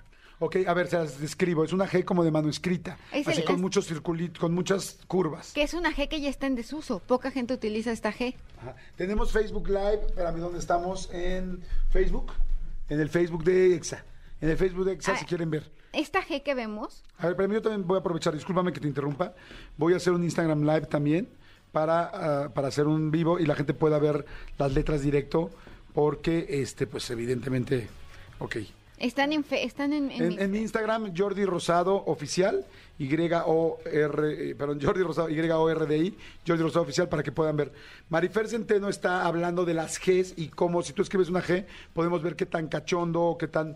Ok, 0.41 0.57
a 0.65 0.73
ver, 0.73 0.87
se 0.87 0.97
las 0.97 1.19
describo. 1.19 1.65
Es 1.65 1.73
una 1.73 1.85
G 1.85 2.05
como 2.05 2.23
de 2.23 2.31
mano 2.31 2.49
escrita. 2.49 2.97
Es 3.11 3.27
así 3.27 3.41
el- 3.41 3.45
con 3.45 3.55
es- 3.55 3.61
muchos 3.61 3.85
circulitos, 3.87 4.39
con 4.39 4.53
muchas 4.53 4.97
curvas. 5.07 5.51
Que 5.53 5.63
es 5.63 5.73
una 5.73 5.93
G 5.93 6.07
que 6.07 6.21
ya 6.21 6.29
está 6.29 6.47
en 6.47 6.55
desuso. 6.55 6.99
Poca 7.05 7.29
gente 7.29 7.53
utiliza 7.53 7.91
esta 7.91 8.13
G. 8.13 8.35
Ajá. 8.61 8.75
Tenemos 8.95 9.31
Facebook 9.33 9.67
Live. 9.67 9.99
Espérame, 10.07 10.37
¿dónde 10.39 10.59
estamos? 10.59 11.09
En 11.11 11.61
Facebook. 11.89 12.31
En 12.87 12.99
el 13.01 13.09
Facebook 13.09 13.43
de 13.43 13.75
EXA. 13.75 14.05
En 14.39 14.49
el 14.49 14.57
Facebook 14.57 14.85
de 14.85 14.93
EXA, 14.93 15.11
Ah. 15.11 15.17
si 15.17 15.25
quieren 15.25 15.49
ver. 15.51 15.69
Esta 15.91 16.21
G 16.23 16.41
que 16.43 16.53
vemos, 16.55 17.03
A 17.17 17.27
ver, 17.27 17.35
pero 17.35 17.51
yo 17.51 17.61
también 17.61 17.85
voy 17.85 17.97
a 17.97 17.99
aprovechar, 17.99 18.33
discúlpame 18.33 18.71
que 18.71 18.79
te 18.79 18.87
interrumpa. 18.87 19.33
Voy 19.75 19.93
a 19.93 19.97
hacer 19.97 20.13
un 20.13 20.23
Instagram 20.23 20.61
Live 20.61 20.85
también 20.85 21.27
para, 21.73 22.45
ah, 22.45 22.49
para 22.53 22.69
hacer 22.69 22.87
un 22.87 23.11
vivo 23.11 23.39
y 23.39 23.45
la 23.45 23.55
gente 23.55 23.73
pueda 23.73 23.99
ver 23.99 24.25
las 24.57 24.71
letras 24.73 25.01
directo 25.01 25.49
porque, 25.93 26.45
este, 26.61 26.87
pues 26.87 27.09
evidentemente, 27.09 27.89
ok. 28.39 28.55
Están 28.99 29.33
en, 29.33 29.43
fe- 29.43 29.63
están 29.63 29.93
en, 29.93 30.11
en 30.11 30.55
Instagram, 30.55 31.13
Jordi 31.15 31.45
Rosado 31.45 31.95
Oficial, 32.05 32.65
Y-O-R, 32.97 34.49
eh, 34.51 34.55
perdón, 34.55 34.79
Jordi 34.81 35.03
Rosado, 35.03 35.29
Y-O-R-D-I, 35.29 36.17
Jordi 36.47 36.63
Rosado 36.63 36.83
Oficial, 36.83 37.07
para 37.09 37.23
que 37.23 37.31
puedan 37.31 37.55
ver. 37.57 37.71
Marifer 38.09 38.47
Centeno 38.47 38.89
está 38.89 39.25
hablando 39.25 39.65
de 39.65 39.73
las 39.73 39.99
Gs 39.99 40.33
y 40.37 40.49
cómo, 40.49 40.83
si 40.83 40.93
tú 40.93 41.01
escribes 41.01 41.29
una 41.29 41.41
G, 41.41 41.65
podemos 41.93 42.21
ver 42.21 42.35
qué 42.35 42.45
tan 42.45 42.67
cachondo, 42.67 43.37
qué 43.39 43.47
tan 43.47 43.75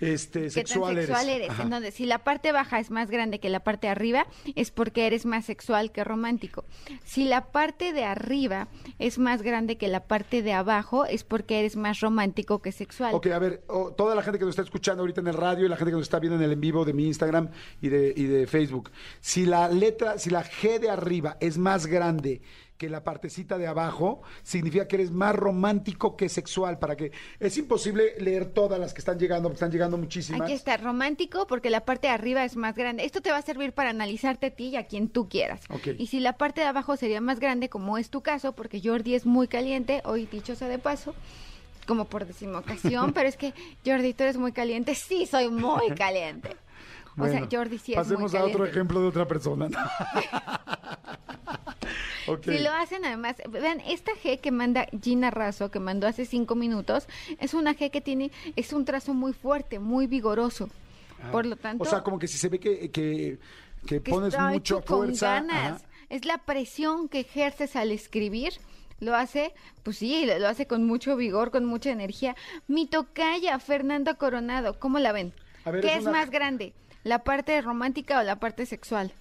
este, 0.00 0.42
¿Qué 0.42 0.50
sexual, 0.50 0.94
tan 0.94 1.06
sexual 1.06 1.28
eres. 1.28 1.48
eres? 1.48 1.60
Entonces, 1.60 1.94
si 1.94 2.06
la 2.06 2.18
parte 2.18 2.52
baja 2.52 2.80
es 2.80 2.90
más 2.90 3.10
grande 3.10 3.38
que 3.38 3.48
la 3.48 3.60
parte 3.60 3.86
de 3.86 3.92
arriba, 3.92 4.26
es 4.54 4.70
porque 4.70 5.06
eres 5.06 5.26
más 5.26 5.44
sexual 5.44 5.92
que 5.92 6.04
romántico. 6.04 6.64
Si 7.04 7.24
la 7.24 7.46
parte 7.52 7.92
de 7.92 8.04
arriba 8.04 8.68
es 8.98 9.18
más 9.18 9.42
grande 9.42 9.76
que 9.76 9.88
la 9.88 10.04
parte 10.04 10.42
de 10.42 10.52
abajo, 10.52 11.04
es 11.04 11.24
porque 11.24 11.60
eres 11.60 11.76
más 11.76 12.00
romántico 12.00 12.60
que 12.60 12.72
sexual. 12.72 13.14
Ok, 13.14 13.26
a 13.28 13.38
ver, 13.38 13.62
toda 13.96 14.14
la 14.14 14.22
gente 14.22 14.38
que 14.38 14.44
nos 14.44 14.52
está 14.52 14.62
escuchando 14.62 15.02
ahorita 15.02 15.20
en 15.20 15.28
el 15.28 15.34
radio 15.34 15.66
y 15.66 15.68
la 15.68 15.76
gente 15.76 15.90
que 15.90 15.96
nos 15.96 16.06
está 16.06 16.18
viendo 16.18 16.36
en 16.36 16.42
el 16.42 16.52
en 16.52 16.60
vivo 16.60 16.84
de 16.84 16.92
mi 16.92 17.06
Instagram 17.06 17.50
y 17.80 17.88
de, 17.88 18.14
y 18.16 18.24
de 18.24 18.46
Facebook, 18.46 18.90
si 19.20 19.44
la 19.44 19.68
letra, 19.68 20.18
si 20.18 20.30
la 20.30 20.44
G 20.44 20.78
de 20.78 20.90
arriba 20.90 21.36
es 21.40 21.58
más 21.58 21.86
grande 21.86 22.40
que 22.76 22.88
la 22.88 23.04
partecita 23.04 23.56
de 23.56 23.66
abajo, 23.66 24.22
significa 24.42 24.88
que 24.88 24.96
eres 24.96 25.10
más 25.10 25.34
romántico 25.34 26.16
que 26.16 26.28
sexual, 26.28 26.78
para 26.78 26.96
que 26.96 27.12
es 27.38 27.56
imposible 27.56 28.14
leer 28.18 28.46
todas 28.46 28.80
las 28.80 28.92
que 28.92 29.00
están 29.00 29.18
llegando, 29.18 29.48
porque 29.48 29.56
están 29.56 29.70
llegando 29.70 29.96
muchísimas. 29.96 30.42
Aquí 30.42 30.52
está, 30.52 30.76
romántico 30.76 31.46
porque 31.46 31.70
la 31.70 31.84
parte 31.84 32.08
de 32.08 32.12
arriba 32.12 32.44
es 32.44 32.56
más 32.56 32.74
grande. 32.74 33.04
Esto 33.04 33.20
te 33.20 33.30
va 33.30 33.38
a 33.38 33.42
servir 33.42 33.72
para 33.72 33.90
analizarte 33.90 34.46
a 34.46 34.50
ti 34.50 34.68
y 34.68 34.76
a 34.76 34.86
quien 34.86 35.08
tú 35.08 35.28
quieras. 35.28 35.60
Ok. 35.70 35.88
Y 35.98 36.08
si 36.08 36.20
la 36.20 36.34
parte 36.34 36.60
de 36.62 36.66
abajo 36.66 36.96
sería 36.96 37.20
más 37.20 37.38
grande, 37.38 37.68
como 37.68 37.96
es 37.96 38.10
tu 38.10 38.22
caso, 38.22 38.52
porque 38.52 38.80
Jordi 38.82 39.14
es 39.14 39.24
muy 39.24 39.46
caliente, 39.46 40.02
hoy 40.04 40.26
dicho 40.26 40.56
sea 40.56 40.68
de 40.68 40.78
paso, 40.78 41.14
como 41.86 42.06
por 42.06 42.26
decima 42.26 42.58
ocasión, 42.58 43.12
pero 43.14 43.28
es 43.28 43.36
que 43.36 43.54
Jordi, 43.86 44.14
tú 44.14 44.24
eres 44.24 44.36
muy 44.36 44.52
caliente. 44.52 44.94
Sí, 44.94 45.26
soy 45.26 45.48
muy 45.48 45.90
caliente. 45.94 46.56
o 47.16 47.26
sea, 47.26 47.46
Jordi 47.50 47.78
sí 47.78 47.92
es 47.92 47.98
muy 47.98 48.04
Pasemos 48.04 48.34
a 48.34 48.44
otro 48.44 48.66
ejemplo 48.66 49.00
de 49.00 49.08
otra 49.08 49.26
persona. 49.28 49.68
Si 52.44 52.58
lo 52.58 52.70
hacen 52.72 53.04
además, 53.04 53.36
vean, 53.48 53.80
esta 53.80 54.12
G 54.12 54.40
que 54.40 54.50
manda 54.50 54.86
Gina 55.02 55.30
Razo, 55.30 55.70
que 55.70 55.80
mandó 55.80 56.06
hace 56.06 56.24
cinco 56.24 56.54
minutos, 56.54 57.06
es 57.38 57.54
una 57.54 57.74
G 57.74 57.90
que 57.90 58.00
tiene, 58.00 58.30
es 58.56 58.72
un 58.72 58.84
trazo 58.84 59.14
muy 59.14 59.32
fuerte, 59.32 59.78
muy 59.78 60.06
vigoroso. 60.06 60.68
Ah. 61.22 61.30
Por 61.30 61.46
lo 61.46 61.56
tanto, 61.56 61.82
O 61.84 61.86
sea, 61.86 62.02
como 62.02 62.18
que 62.18 62.28
si 62.28 62.38
se 62.38 62.48
ve 62.48 62.58
que, 62.60 62.90
que, 62.90 63.38
que 63.86 64.00
que 64.00 64.00
pones 64.00 64.34
mucha 64.34 64.54
hecho 64.54 64.80
con 64.84 65.06
fuerza. 65.06 65.34
ganas. 65.34 65.82
ajá. 65.82 65.88
Es 66.10 66.24
la 66.26 66.38
presión 66.38 67.08
que 67.08 67.20
ejerces 67.20 67.76
al 67.76 67.90
escribir. 67.90 68.52
Lo 69.00 69.16
hace, 69.16 69.52
pues 69.82 69.98
sí, 69.98 70.24
lo 70.26 70.46
hace 70.48 70.66
con 70.66 70.86
mucho 70.86 71.16
vigor, 71.16 71.50
con 71.50 71.64
mucha 71.64 71.90
energía. 71.90 72.36
Mi 72.68 72.86
tocaya, 72.86 73.58
Fernanda 73.58 74.14
Coronado, 74.14 74.78
¿cómo 74.78 74.98
la 74.98 75.12
ven? 75.12 75.32
A 75.64 75.70
ver, 75.72 75.80
¿Qué 75.80 75.88
es 75.92 75.96
es, 75.98 76.02
una- 76.02 76.12
más 76.12 76.30
grande? 76.30 76.72
¿La 77.02 77.24
parte 77.24 77.60
romántica 77.60 78.20
o 78.20 78.22
la 78.22 78.36
parte 78.38 78.64
sexual? 78.66 79.12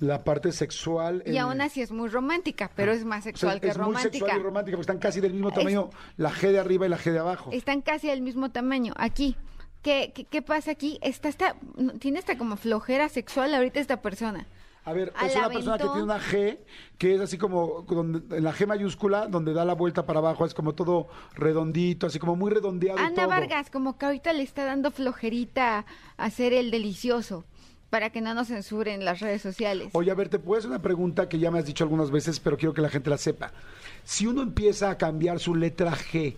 La 0.00 0.24
parte 0.24 0.50
sexual. 0.52 1.22
Y 1.26 1.30
en- 1.32 1.38
aún 1.38 1.60
así 1.60 1.82
es 1.82 1.92
muy 1.92 2.08
romántica, 2.08 2.70
pero 2.74 2.92
es 2.92 3.04
más 3.04 3.20
O 3.20 3.22
sea, 3.22 3.32
sexual 3.32 3.60
que 3.60 3.68
es 3.68 3.76
muy 3.76 3.86
romántica. 3.86 4.12
sexual 4.12 4.40
y 4.40 4.42
romántica, 4.42 4.76
porque 4.76 4.82
están 4.92 4.98
casi 4.98 5.20
del 5.20 5.32
mismo 5.34 5.50
Es- 5.50 5.54
tamaño, 5.54 5.90
la 6.16 6.30
G 6.32 6.50
de 6.52 6.58
arriba 6.58 6.86
y 6.86 6.88
la 6.88 6.98
G 6.98 7.12
de 7.12 7.18
abajo. 7.18 7.50
Están 7.52 7.82
casi 7.82 8.08
del 8.08 8.22
mismo 8.22 8.50
tamaño. 8.50 8.94
Aquí, 8.96 9.36
¿qué, 9.82 10.12
qué, 10.14 10.24
qué 10.24 10.40
pasa 10.42 10.70
aquí? 10.70 10.98
Está, 11.02 11.28
está, 11.28 11.54
tiene 11.98 12.18
esta 12.18 12.38
como 12.38 12.56
flojera 12.56 13.08
sexual 13.10 13.54
ahorita 13.54 13.78
esta 13.78 14.00
persona. 14.00 14.46
A 14.86 14.94
ver, 14.94 15.12
al 15.14 15.28
es 15.28 15.36
una 15.36 15.50
persona 15.50 15.76
que 15.76 15.84
tiene 15.84 16.02
una 16.02 16.18
G, 16.18 16.58
que 16.96 17.14
es 17.14 17.20
así 17.20 17.36
como, 17.36 17.82
donde- 17.86 18.34
en 18.38 18.42
la 18.42 18.54
G 18.54 18.66
mayúscula, 18.66 19.26
donde 19.26 19.52
da 19.52 19.66
la 19.66 19.74
vuelta 19.74 20.06
para 20.06 20.20
abajo, 20.20 20.46
es 20.46 20.54
como 20.54 20.74
todo 20.74 21.08
redondito, 21.34 22.06
así 22.06 22.18
como 22.18 22.34
muy 22.34 22.50
redondeado 22.50 22.98
Ana 22.98 23.14
todo. 23.14 23.28
Vargas, 23.28 23.68
como 23.68 23.98
que 23.98 24.06
ahorita 24.06 24.32
le 24.32 24.42
está 24.42 24.64
dando 24.64 24.90
flojerita 24.90 25.84
a 26.16 26.24
hacer 26.24 26.54
el 26.54 26.70
delicioso 26.70 27.44
para 27.90 28.10
que 28.10 28.20
no 28.20 28.32
nos 28.34 28.48
censuren 28.48 29.04
las 29.04 29.20
redes 29.20 29.42
sociales. 29.42 29.90
Oye, 29.92 30.10
a 30.10 30.14
ver, 30.14 30.28
te 30.28 30.38
puedo 30.38 30.58
hacer 30.58 30.70
una 30.70 30.80
pregunta 30.80 31.28
que 31.28 31.38
ya 31.38 31.50
me 31.50 31.58
has 31.58 31.66
dicho 31.66 31.84
algunas 31.84 32.10
veces, 32.10 32.40
pero 32.40 32.56
quiero 32.56 32.72
que 32.72 32.80
la 32.80 32.88
gente 32.88 33.10
la 33.10 33.18
sepa. 33.18 33.52
Si 34.04 34.26
uno 34.26 34.42
empieza 34.42 34.90
a 34.90 34.96
cambiar 34.96 35.40
su 35.40 35.54
letra 35.54 35.92
G, 35.92 36.36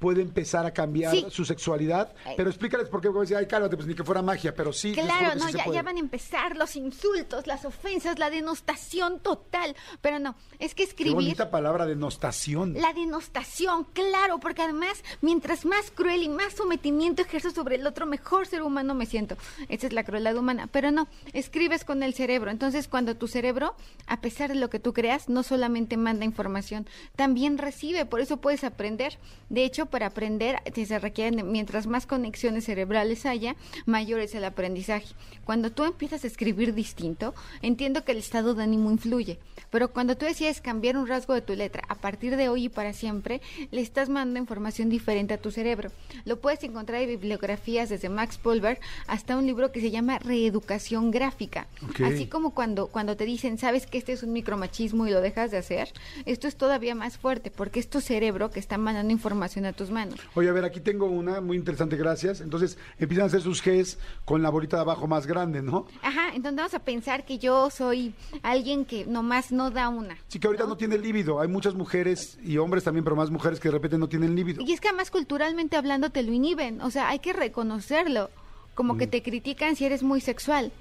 ¿puede 0.00 0.22
empezar 0.22 0.66
a 0.66 0.72
cambiar 0.72 1.14
Sí. 1.14 1.26
su 1.30 1.44
sexualidad? 1.44 2.12
Pero 2.36 2.50
explícales 2.50 2.88
por 2.88 3.00
qué, 3.00 3.08
porque 3.08 3.20
decir, 3.20 3.36
ay, 3.36 3.46
cálmate, 3.46 3.76
pues 3.76 3.86
ni 3.86 3.94
que 3.94 4.02
fuera 4.02 4.22
magia, 4.22 4.52
pero 4.54 4.72
sí. 4.72 4.92
Claro, 4.92 5.38
sí 5.38 5.54
no, 5.54 5.72
ya, 5.72 5.82
van 5.82 5.96
a 5.96 6.00
empezar 6.00 6.56
los 6.56 6.74
insultos, 6.74 7.46
las 7.46 7.64
ofensas, 7.64 8.18
la 8.18 8.30
denostación 8.30 9.20
total. 9.20 9.76
Pero 10.00 10.18
no, 10.18 10.34
es 10.58 10.74
que 10.74 10.80
Qué 10.80 10.88
escribir... 10.90 11.14
bonita 11.14 11.50
palabra, 11.50 11.86
denostación. 11.86 12.74
La 12.74 12.92
denostación, 12.94 13.84
claro, 13.92 14.40
porque 14.40 14.62
además, 14.62 15.04
mientras 15.20 15.64
más 15.66 15.90
cruel 15.90 16.22
y 16.22 16.28
más 16.28 16.54
sometimiento 16.54 17.22
ejerzo 17.22 17.50
sobre 17.50 17.76
el 17.76 17.86
otro, 17.86 18.06
mejor 18.06 18.46
ser 18.46 18.62
humano 18.62 18.94
me 18.94 19.04
siento. 19.06 19.36
Esa 19.68 19.86
es 19.86 19.92
la 19.92 20.04
crueldad 20.04 20.34
humana. 20.36 20.68
Pero 20.72 20.90
no, 20.90 21.06
escribes 21.34 21.84
con 21.84 22.02
el 22.02 22.14
cerebro. 22.14 22.50
Entonces, 22.50 22.88
cuando 22.88 23.16
tu 23.16 23.28
cerebro, 23.28 23.74
a 24.06 24.20
pesar 24.22 24.48
de 24.48 24.54
lo 24.56 24.70
que 24.70 24.80
tú 24.80 24.94
creas, 24.94 25.28
no 25.28 25.42
solamente 25.42 25.96
manda 25.98 26.24
información, 26.24 26.86
también 27.16 27.58
recibe. 27.58 28.06
Por 28.06 28.20
eso 28.20 28.38
puedes 28.38 28.64
aprender. 28.64 29.18
De 29.50 29.64
hecho, 29.64 29.86
para 29.90 30.06
aprender 30.06 30.60
si 30.74 30.86
se 30.86 30.98
requieren, 30.98 31.50
mientras 31.50 31.86
más 31.86 32.06
conexiones 32.06 32.64
cerebrales 32.64 33.26
haya, 33.26 33.56
mayor 33.86 34.20
es 34.20 34.34
el 34.34 34.44
aprendizaje. 34.44 35.14
Cuando 35.44 35.70
tú 35.70 35.84
empiezas 35.84 36.24
a 36.24 36.26
escribir 36.26 36.74
distinto, 36.74 37.34
entiendo 37.62 38.04
que 38.04 38.12
el 38.12 38.18
estado 38.18 38.54
de 38.54 38.62
ánimo 38.62 38.90
influye. 38.90 39.38
Pero 39.70 39.92
cuando 39.92 40.16
tú 40.16 40.26
decides 40.26 40.60
cambiar 40.60 40.96
un 40.96 41.06
rasgo 41.06 41.34
de 41.34 41.42
tu 41.42 41.54
letra 41.54 41.82
a 41.88 41.94
partir 41.94 42.36
de 42.36 42.48
hoy 42.48 42.64
y 42.64 42.68
para 42.68 42.92
siempre, 42.92 43.40
le 43.70 43.80
estás 43.80 44.08
mandando 44.08 44.40
información 44.40 44.88
diferente 44.88 45.34
a 45.34 45.38
tu 45.38 45.50
cerebro. 45.50 45.90
Lo 46.24 46.40
puedes 46.40 46.62
encontrar 46.64 47.02
en 47.02 47.08
bibliografías 47.08 47.88
desde 47.88 48.08
Max 48.08 48.38
Pulver 48.38 48.80
hasta 49.06 49.36
un 49.36 49.46
libro 49.46 49.72
que 49.72 49.80
se 49.80 49.90
llama 49.90 50.18
Reeducación 50.18 51.10
Gráfica. 51.10 51.66
Así 52.04 52.26
como 52.26 52.54
cuando, 52.54 52.88
cuando 52.88 53.16
te 53.16 53.24
dicen, 53.24 53.58
sabes 53.58 53.86
que 53.86 53.98
este 53.98 54.12
es 54.12 54.22
un 54.22 54.32
micromachismo 54.32 55.06
y 55.06 55.10
lo 55.10 55.20
dejas 55.20 55.50
de 55.50 55.58
hacer, 55.58 55.92
esto 56.26 56.48
es 56.48 56.56
todavía 56.56 56.94
más 56.94 57.18
fuerte 57.18 57.50
porque 57.50 57.80
es 57.80 57.88
tu 57.88 58.00
cerebro 58.00 58.50
que 58.50 58.60
está 58.60 58.78
mandando 58.78 59.12
información 59.12 59.64
a 59.64 59.72
tus 59.80 59.90
manos. 59.90 60.20
Oye, 60.34 60.48
a 60.48 60.52
ver, 60.52 60.64
aquí 60.66 60.80
tengo 60.80 61.06
una 61.06 61.40
muy 61.40 61.56
interesante, 61.56 61.96
gracias. 61.96 62.40
Entonces, 62.42 62.76
empiezan 62.98 63.24
a 63.24 63.26
hacer 63.28 63.40
sus 63.40 63.62
Gs 63.62 63.96
con 64.26 64.42
la 64.42 64.50
bolita 64.50 64.76
de 64.76 64.82
abajo 64.82 65.06
más 65.06 65.26
grande, 65.26 65.62
¿no? 65.62 65.86
Ajá, 66.02 66.28
entonces 66.34 66.56
vamos 66.56 66.74
a 66.74 66.80
pensar 66.80 67.24
que 67.24 67.38
yo 67.38 67.70
soy 67.70 68.12
alguien 68.42 68.84
que 68.84 69.06
nomás 69.06 69.52
no 69.52 69.70
da 69.70 69.88
una. 69.88 70.18
Sí, 70.28 70.38
que 70.38 70.46
ahorita 70.48 70.66
no, 70.66 70.76
tiene 70.76 70.98
líbido. 70.98 71.40
Hay 71.40 71.48
muchas 71.48 71.74
mujeres 71.74 72.38
y 72.44 72.58
hombres 72.58 72.84
también, 72.84 73.04
pero 73.04 73.16
más 73.16 73.30
mujeres 73.30 73.58
que 73.58 73.68
de 73.68 73.72
repente 73.72 73.96
no 73.96 74.08
tienen 74.08 74.34
líbido. 74.36 74.62
Y 74.62 74.72
es 74.72 74.80
que 74.80 74.88
además 74.88 75.10
culturalmente 75.10 75.76
hablando 75.76 76.10
te 76.10 76.22
lo 76.22 76.32
inhiben, 76.32 76.82
o 76.82 76.90
sea, 76.90 77.08
hay 77.08 77.20
que 77.20 77.32
reconocerlo, 77.32 78.28
como 78.74 78.94
Mm. 78.94 78.98
que 78.98 79.06
te 79.06 79.22
critican 79.22 79.76
si 79.76 79.84
eres 79.86 80.02
muy 80.02 80.20
sexual. 80.20 80.72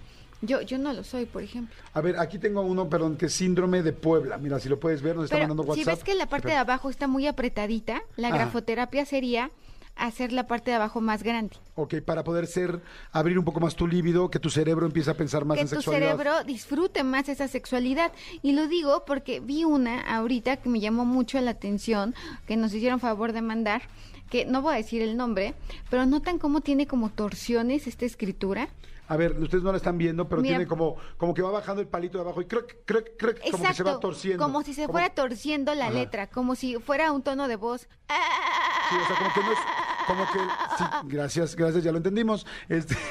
Yo, 0.41 0.61
yo 0.61 0.77
no 0.77 0.93
lo 0.93 1.03
soy, 1.03 1.25
por 1.25 1.43
ejemplo. 1.43 1.75
A 1.93 2.01
ver, 2.01 2.17
aquí 2.17 2.39
tengo 2.39 2.61
uno, 2.61 2.89
perdón, 2.89 3.17
que 3.17 3.25
es 3.25 3.33
síndrome 3.33 3.83
de 3.83 3.91
Puebla. 3.93 4.37
Mira, 4.37 4.59
si 4.59 4.69
lo 4.69 4.79
puedes 4.79 5.01
ver, 5.01 5.15
nos 5.15 5.25
está 5.25 5.35
Pero 5.35 5.47
mandando 5.49 5.63
si 5.73 5.81
WhatsApp. 5.81 5.95
ves 5.95 6.03
que 6.03 6.15
la 6.15 6.27
parte 6.27 6.47
de 6.49 6.55
abajo 6.55 6.89
está 6.89 7.07
muy 7.07 7.27
apretadita, 7.27 8.01
la 8.15 8.29
Ajá. 8.29 8.37
grafoterapia 8.37 9.05
sería 9.05 9.51
hacer 9.97 10.31
la 10.31 10.47
parte 10.47 10.71
de 10.71 10.75
abajo 10.77 11.01
más 11.01 11.23
grande. 11.23 11.57
Ok, 11.75 11.95
para 12.05 12.23
poder 12.23 12.47
ser, 12.47 12.79
abrir 13.11 13.37
un 13.37 13.43
poco 13.43 13.59
más 13.59 13.75
tu 13.75 13.85
líbido, 13.85 14.31
que 14.31 14.39
tu 14.39 14.49
cerebro 14.49 14.85
empiece 14.85 15.11
a 15.11 15.13
pensar 15.17 15.43
más 15.43 15.55
que 15.57 15.63
en 15.63 15.67
tu 15.67 15.75
sexualidad. 15.75 16.11
cerebro 16.17 16.43
disfrute 16.45 17.03
más 17.03 17.27
esa 17.27 17.49
sexualidad. 17.49 18.13
Y 18.41 18.53
lo 18.53 18.67
digo 18.67 19.03
porque 19.05 19.41
vi 19.41 19.65
una 19.65 19.99
ahorita 20.15 20.55
que 20.57 20.69
me 20.69 20.79
llamó 20.79 21.03
mucho 21.03 21.41
la 21.41 21.51
atención, 21.51 22.15
que 22.47 22.55
nos 22.55 22.73
hicieron 22.73 23.01
favor 23.01 23.33
de 23.33 23.41
mandar, 23.41 23.81
que 24.29 24.45
no 24.45 24.61
voy 24.61 24.75
a 24.75 24.77
decir 24.77 25.01
el 25.01 25.17
nombre, 25.17 25.53
pero 25.89 26.05
notan 26.05 26.39
cómo 26.39 26.61
tiene 26.61 26.87
como 26.87 27.09
torsiones 27.09 27.85
esta 27.85 28.05
escritura. 28.05 28.69
A 29.09 29.17
ver, 29.17 29.37
ustedes 29.39 29.63
no 29.63 29.71
la 29.71 29.77
están 29.77 29.97
viendo, 29.97 30.29
pero 30.29 30.41
Mira. 30.41 30.57
tiene 30.57 30.67
como, 30.67 30.95
como 31.17 31.33
que 31.33 31.41
va 31.41 31.49
bajando 31.51 31.81
el 31.81 31.87
palito 31.87 32.19
de 32.19 32.23
abajo 32.23 32.41
y 32.41 32.45
creo, 32.45 32.65
que- 32.67 32.79
creo 32.85 33.03
que 33.03 33.17
como 33.19 33.33
que 33.35 33.49
se 33.51 33.57
va 33.63 33.69
Exacto, 33.71 33.99
torciendo. 33.99 34.43
como 34.43 34.61
si 34.63 34.73
se 34.75 34.83
Como- 34.83 34.93
fuera 34.93 35.09
torciendo 35.13 35.73
la 35.73 35.85
Ajá. 35.85 35.93
letra, 35.93 36.27
como 36.27 36.55
si 36.55 36.75
fuera 36.77 37.11
un 37.11 37.23
tono 37.23 37.47
de 37.47 37.55
voz. 37.55 37.81
Sí, 37.81 38.95
o 39.03 39.07
sea, 39.07 39.15
como 39.17 39.33
que 39.33 39.39
no 39.41 39.51
es, 39.51 39.59
como 40.07 40.25
que, 40.31 40.39
sí, 40.77 40.83
gracias, 41.05 41.55
gracias, 41.55 41.83
ya 41.83 41.91
lo 41.91 41.97
entendimos. 41.97 42.45
Este... 42.69 42.95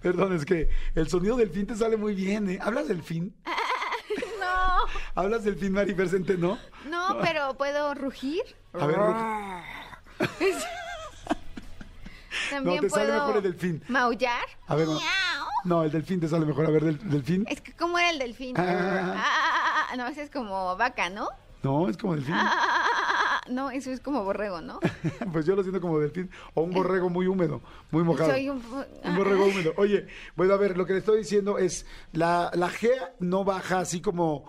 Perdón, 0.00 0.32
es 0.32 0.44
que 0.44 0.68
el 0.94 1.08
sonido 1.08 1.36
del 1.36 1.50
fin 1.50 1.66
te 1.66 1.74
sale 1.76 1.96
muy 1.96 2.14
bien, 2.14 2.48
¿eh? 2.48 2.58
¿Hablas 2.62 2.88
del 2.88 3.02
fin? 3.02 3.34
No, 4.40 4.78
¿Hablas 5.14 5.44
del 5.44 5.56
fin, 5.56 5.72
Maribel 5.72 6.08
Centeno? 6.08 6.58
no, 6.88 7.18
pero 7.20 7.54
puedo 7.58 7.92
rugir. 7.94 8.42
A 8.72 8.86
ver, 8.86 8.96
Ruki. 8.96 10.54
También 12.50 12.76
No, 12.76 12.82
te 12.82 12.90
sale 12.90 13.06
puedo 13.06 13.18
mejor 13.26 13.36
el 13.36 13.42
delfín. 13.42 13.82
maullar. 13.88 14.44
A 14.66 14.74
ver, 14.74 14.88
no. 15.64 15.82
El 15.84 15.90
delfín 15.90 16.20
te 16.20 16.28
sale 16.28 16.46
mejor. 16.46 16.66
A 16.66 16.70
ver, 16.70 16.84
del, 16.84 17.10
delfín. 17.10 17.44
Es 17.48 17.60
que 17.60 17.72
cómo 17.74 17.98
era 17.98 18.10
el 18.10 18.18
delfín. 18.18 18.54
Ah. 18.58 19.86
Ah, 19.90 19.96
no, 19.96 20.06
ese 20.06 20.22
es 20.22 20.30
como 20.30 20.76
vaca, 20.76 21.08
¿no? 21.10 21.28
No, 21.62 21.88
es 21.88 21.96
como 21.96 22.14
delfín. 22.14 22.34
Ah, 22.36 23.40
no, 23.48 23.70
eso 23.70 23.90
es 23.90 24.00
como 24.00 24.22
borrego, 24.24 24.60
¿no? 24.60 24.78
Pues 25.32 25.46
yo 25.46 25.56
lo 25.56 25.62
siento 25.62 25.80
como 25.80 25.98
delfín. 25.98 26.30
O 26.54 26.62
un 26.62 26.70
borrego 26.70 27.08
muy 27.10 27.26
húmedo, 27.26 27.62
muy 27.90 28.04
mojado. 28.04 28.30
Soy 28.30 28.48
un, 28.48 28.62
Un 29.04 29.16
borrego 29.16 29.46
húmedo. 29.46 29.72
Oye, 29.76 30.06
bueno, 30.36 30.54
a 30.54 30.56
ver, 30.56 30.76
lo 30.76 30.86
que 30.86 30.92
le 30.92 30.98
estoy 31.00 31.18
diciendo 31.18 31.58
es, 31.58 31.86
la, 32.12 32.50
la 32.54 32.70
G 32.70 32.90
no 33.20 33.44
baja 33.44 33.80
así 33.80 34.00
como, 34.00 34.44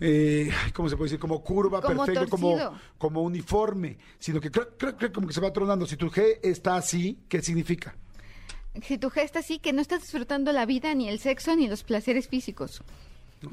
eh, 0.00 0.50
¿cómo 0.74 0.88
se 0.88 0.96
puede 0.96 1.08
decir? 1.08 1.18
Como 1.20 1.42
curva, 1.42 1.80
Como 1.80 2.04
perfecto, 2.04 2.28
como, 2.28 2.50
torcido. 2.50 2.78
como 2.98 3.22
uniforme, 3.22 3.98
sino 4.18 4.40
que 4.40 4.50
creo, 4.50 4.76
creo, 4.76 4.96
creo 4.96 5.12
como 5.12 5.26
que 5.26 5.32
se 5.32 5.40
va 5.40 5.52
tronando. 5.52 5.86
Si 5.86 5.96
tu 5.96 6.10
G 6.10 6.38
está 6.42 6.76
así, 6.76 7.18
¿qué 7.28 7.42
significa? 7.42 7.94
Si 8.82 8.98
tu 8.98 9.10
gesta 9.10 9.38
así, 9.38 9.58
que 9.58 9.72
no 9.72 9.80
estás 9.80 10.02
disfrutando 10.02 10.52
la 10.52 10.66
vida, 10.66 10.94
ni 10.94 11.08
el 11.08 11.18
sexo, 11.18 11.56
ni 11.56 11.66
los 11.66 11.82
placeres 11.82 12.28
físicos. 12.28 12.82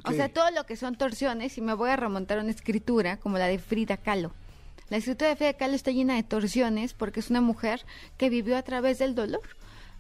O 0.06 0.12
sea, 0.12 0.30
todo 0.30 0.50
lo 0.52 0.66
que 0.66 0.76
son 0.76 0.96
torsiones, 0.96 1.58
y 1.58 1.62
me 1.62 1.74
voy 1.74 1.90
a 1.90 1.96
remontar 1.96 2.40
a 2.40 2.42
una 2.42 2.52
escritura 2.52 3.18
como 3.18 3.38
la 3.38 3.48
de 3.48 3.60
Frida 3.60 3.98
Kahlo. 3.98 4.34
La 4.90 4.98
escritura 4.98 5.30
de 5.30 5.36
Frida 5.36 5.54
Kahlo 5.54 5.76
está 5.76 5.92
llena 5.92 6.16
de 6.16 6.24
torsiones 6.24 6.94
porque 6.94 7.20
es 7.20 7.30
una 7.30 7.42
mujer 7.42 7.86
que 8.18 8.30
vivió 8.30 8.58
a 8.58 8.64
través 8.64 9.00
del 9.00 9.16
dolor. 9.16 9.42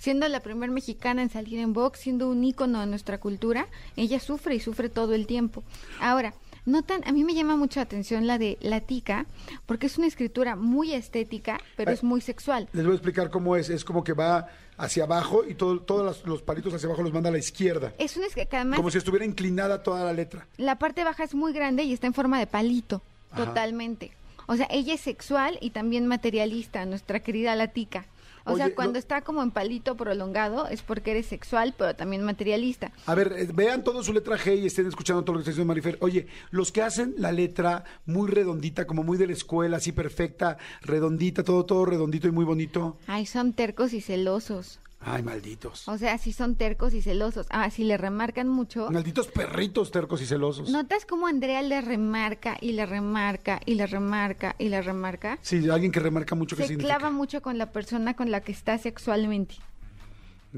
Siendo 0.03 0.27
la 0.27 0.41
primer 0.41 0.69
mexicana 0.69 1.21
en 1.21 1.29
salir 1.29 1.59
en 1.59 1.71
box, 1.71 1.99
siendo 2.01 2.27
un 2.27 2.43
ícono 2.43 2.81
de 2.81 2.87
nuestra 2.87 3.19
cultura, 3.21 3.67
ella 3.95 4.19
sufre 4.19 4.53
y 4.53 4.59
sufre 4.59 4.89
todo 4.89 5.13
el 5.13 5.25
tiempo. 5.27 5.63
Ahora, 6.01 6.33
notan, 6.65 7.07
a 7.07 7.13
mí 7.13 7.23
me 7.23 7.33
llama 7.33 7.55
mucho 7.55 7.79
la 7.79 7.85
atención 7.85 8.27
la 8.27 8.37
de 8.37 8.57
La 8.59 8.81
Tica, 8.81 9.25
porque 9.65 9.85
es 9.85 9.97
una 9.97 10.07
escritura 10.07 10.57
muy 10.57 10.93
estética, 10.93 11.57
pero 11.77 11.91
Ay. 11.91 11.95
es 11.95 12.03
muy 12.03 12.19
sexual. 12.19 12.67
Les 12.73 12.83
voy 12.83 12.91
a 12.91 12.95
explicar 12.95 13.29
cómo 13.29 13.55
es. 13.55 13.69
Es 13.69 13.85
como 13.85 14.03
que 14.03 14.11
va 14.11 14.49
hacia 14.75 15.05
abajo 15.05 15.45
y 15.47 15.53
todo, 15.53 15.79
todos 15.79 16.03
los, 16.03 16.25
los 16.25 16.41
palitos 16.41 16.73
hacia 16.73 16.87
abajo 16.87 17.01
los 17.01 17.13
manda 17.13 17.29
a 17.29 17.31
la 17.31 17.37
izquierda. 17.39 17.93
Es 17.97 18.17
una 18.17 18.27
que 18.27 18.45
además 18.57 18.75
Como 18.75 18.91
si 18.91 18.97
estuviera 18.97 19.23
inclinada 19.25 19.83
toda 19.83 20.03
la 20.03 20.11
letra. 20.11 20.45
la 20.57 20.77
parte 20.79 21.05
baja 21.05 21.23
es 21.23 21.33
muy 21.33 21.53
grande 21.53 21.83
y 21.83 21.93
está 21.93 22.07
en 22.07 22.13
forma 22.13 22.39
de 22.39 22.47
palito, 22.47 23.01
Ajá. 23.31 23.45
totalmente. 23.45 24.11
O 24.47 24.57
sea, 24.57 24.67
ella 24.69 24.95
es 24.95 24.99
sexual 24.99 25.57
y 25.61 25.69
también 25.69 26.07
materialista, 26.07 26.85
nuestra 26.85 27.21
querida 27.21 27.55
Latica. 27.55 28.05
O 28.45 28.57
sea, 28.57 28.75
cuando 28.75 28.99
está 28.99 29.21
como 29.21 29.41
en 29.41 29.51
palito 29.51 29.95
prolongado 29.95 30.67
es 30.67 30.81
porque 30.81 31.11
eres 31.11 31.27
sexual, 31.27 31.73
pero 31.77 31.95
también 31.95 32.23
materialista. 32.23 32.91
A 33.05 33.15
ver, 33.15 33.33
eh, 33.37 33.47
vean 33.53 33.83
todo 33.83 34.03
su 34.03 34.13
letra 34.13 34.37
G 34.37 34.59
y 34.59 34.65
estén 34.65 34.87
escuchando 34.87 35.23
todo 35.23 35.33
lo 35.33 35.39
que 35.39 35.43
está 35.43 35.51
diciendo 35.51 35.67
Marifer. 35.67 35.97
Oye, 36.01 36.27
los 36.51 36.71
que 36.71 36.81
hacen 36.81 37.15
la 37.17 37.31
letra 37.31 37.83
muy 38.05 38.29
redondita, 38.29 38.85
como 38.85 39.03
muy 39.03 39.17
de 39.17 39.27
la 39.27 39.33
escuela, 39.33 39.77
así 39.77 39.91
perfecta, 39.91 40.57
redondita, 40.81 41.43
todo, 41.43 41.65
todo 41.65 41.85
redondito 41.85 42.27
y 42.27 42.31
muy 42.31 42.45
bonito. 42.45 42.97
Ay, 43.07 43.25
son 43.25 43.53
tercos 43.53 43.93
y 43.93 44.01
celosos. 44.01 44.79
Ay, 45.05 45.21
malditos. 45.23 45.87
O 45.89 45.97
sea, 45.97 46.17
sí 46.17 46.31
son 46.31 46.55
tercos 46.55 46.93
y 46.93 47.01
celosos. 47.01 47.45
Ah, 47.49 47.69
si 47.69 47.83
le 47.83 47.97
remarcan 47.97 48.47
mucho. 48.47 48.89
Malditos 48.89 49.27
perritos 49.27 49.91
tercos 49.91 50.21
y 50.21 50.25
celosos. 50.25 50.69
¿Notas 50.69 51.05
cómo 51.05 51.27
Andrea 51.27 51.61
le 51.61 51.81
remarca 51.81 52.57
y 52.61 52.71
le 52.71 52.85
remarca 52.85 53.59
y 53.65 53.75
le 53.75 53.85
remarca 53.85 54.55
y 54.57 54.69
le 54.69 54.81
remarca? 54.81 55.37
Sí, 55.41 55.69
alguien 55.69 55.91
que 55.91 55.99
remarca 55.99 56.35
mucho 56.35 56.55
que 56.55 56.63
Se 56.63 56.67
significa. 56.69 56.97
clava 56.97 57.11
mucho 57.11 57.41
con 57.41 57.57
la 57.57 57.71
persona 57.71 58.15
con 58.15 58.31
la 58.31 58.41
que 58.41 58.51
está 58.53 58.77
sexualmente. 58.77 59.55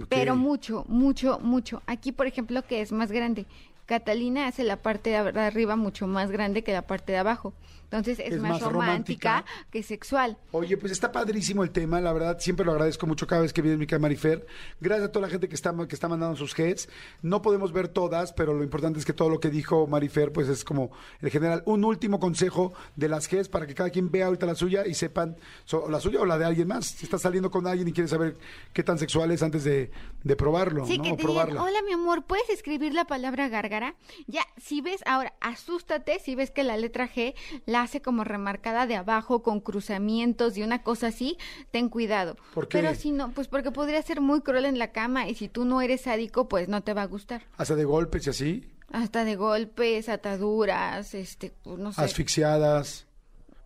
Pero 0.10 0.36
mucho, 0.36 0.84
mucho, 0.90 1.40
mucho. 1.40 1.82
Aquí, 1.88 2.12
por 2.12 2.28
ejemplo, 2.28 2.62
que 2.68 2.82
es 2.82 2.92
más 2.92 3.12
grande. 3.12 3.46
Catalina 3.86 4.48
hace 4.48 4.64
la 4.64 4.78
parte 4.78 5.12
de 5.12 5.16
ar- 5.18 5.38
arriba 5.38 5.76
mucho 5.76 6.06
más 6.08 6.32
grande 6.32 6.64
que 6.64 6.74
la 6.74 6.82
parte 6.82 7.14
de 7.14 7.20
abajo. 7.20 7.54
Entonces 7.86 8.20
es, 8.20 8.34
Es 8.34 8.42
más, 8.42 8.62
más 8.62 8.62
romántica, 8.62 9.30
romántica. 9.40 9.70
que 9.72 9.84
sexual. 9.84 10.38
Oye, 10.52 10.78
pues 10.78 10.92
está 10.92 11.12
padrísimo 11.12 11.64
el 11.64 11.72
tema, 11.72 12.02
la 12.02 12.12
verdad, 12.14 12.38
siempre 12.40 12.66
lo 12.66 12.72
agradezco 12.74 13.08
mucho 13.08 13.26
cada 13.28 13.42
vez 13.42 13.54
que 13.54 13.62
viene 13.62 13.78
mi 13.78 13.86
Marifer. 14.00 14.46
Gracias 14.82 15.08
a 15.10 15.12
toda 15.12 15.28
la 15.28 15.32
gente 15.32 15.48
que 15.48 15.56
está, 15.56 15.74
que 15.88 15.96
está 15.96 16.08
mandando 16.10 16.36
sus 16.36 16.54
Gs. 16.56 16.90
No 17.22 17.42
podemos 17.42 17.72
ver 17.72 17.88
todas, 17.88 18.34
pero 18.34 18.54
lo 18.54 18.64
importante 18.64 19.00
es 19.00 19.06
que 19.06 19.14
todo 19.14 19.30
lo 19.30 19.40
que 19.40 19.50
dijo 19.50 19.88
Marifer, 19.88 20.32
pues 20.34 20.50
es 20.50 20.64
como 20.66 20.92
el 21.22 21.30
general. 21.30 21.64
Un 21.66 21.86
último 21.86 22.20
consejo 22.20 22.74
de 22.96 23.08
las 23.08 23.30
Gs 23.30 23.48
para 23.50 23.66
que 23.68 23.74
cada 23.76 23.90
quien 23.90 24.12
vea 24.12 24.26
ahorita 24.28 24.46
la 24.46 24.56
suya 24.56 24.86
y 24.86 24.94
sepan, 24.94 25.38
so- 25.64 25.90
la 25.90 26.00
suya 26.00 26.20
o 26.20 26.26
la 26.26 26.38
de 26.38 26.46
alguien 26.46 26.68
más. 26.68 26.86
Si 26.88 27.06
estás 27.06 27.22
saliendo 27.22 27.50
con 27.52 27.66
alguien 27.68 27.88
y 27.88 27.94
quieres 27.94 28.10
saber 28.12 28.38
qué 28.74 28.84
tan 28.84 28.98
sexual 28.98 29.32
es 29.32 29.42
antes 29.44 29.64
de, 29.64 29.92
de 30.24 30.36
probarlo, 30.36 30.86
Sí, 30.86 30.98
¿no? 30.98 31.04
que 31.04 31.10
te 31.12 31.16
digan, 31.18 31.26
probarla. 31.26 31.64
hola 31.64 31.82
mi 31.86 31.94
amor, 31.94 32.26
¿puedes 32.26 32.50
escribir 32.50 32.94
la 32.94 33.06
palabra 33.06 33.48
gárgara? 33.48 33.96
Ya, 34.28 34.42
si 34.58 34.82
ves, 34.82 35.02
ahora, 35.06 35.34
asústate 35.42 36.20
si 36.20 36.36
ves 36.36 36.52
que 36.52 36.64
la 36.64 36.78
letra 36.78 37.10
G 37.10 37.34
la 37.66 37.85
hace 37.86 38.02
como 38.02 38.24
remarcada 38.24 38.86
de 38.86 38.96
abajo 38.98 39.42
con 39.42 39.62
cruzamientos 39.62 40.58
y 40.58 40.64
una 40.64 40.84
cosa 40.84 41.08
así, 41.08 41.38
ten 41.72 41.90
cuidado. 41.90 42.36
¿Por 42.54 42.68
qué? 42.68 42.78
Pero 42.80 42.94
si 42.96 43.12
no, 43.12 43.32
pues 43.32 43.48
porque 43.48 43.72
podría 43.72 44.02
ser 44.02 44.20
muy 44.22 44.42
cruel 44.42 44.66
en 44.66 44.78
la 44.78 44.92
cama 44.92 45.28
y 45.30 45.36
si 45.36 45.48
tú 45.48 45.64
no 45.66 45.82
eres 45.82 46.02
sádico, 46.02 46.48
pues 46.50 46.68
no 46.68 46.82
te 46.84 46.94
va 46.94 47.04
a 47.04 47.08
gustar. 47.08 47.44
Hace 47.58 47.76
de 47.76 47.86
golpes 47.86 48.28
y 48.28 48.30
así, 48.30 48.72
Hasta 48.92 49.24
de 49.26 49.36
golpes, 49.36 50.10
ataduras, 50.10 51.14
este, 51.16 51.52
pues, 51.64 51.80
no 51.80 51.92
sé. 51.92 52.02
asfixiadas, 52.02 53.08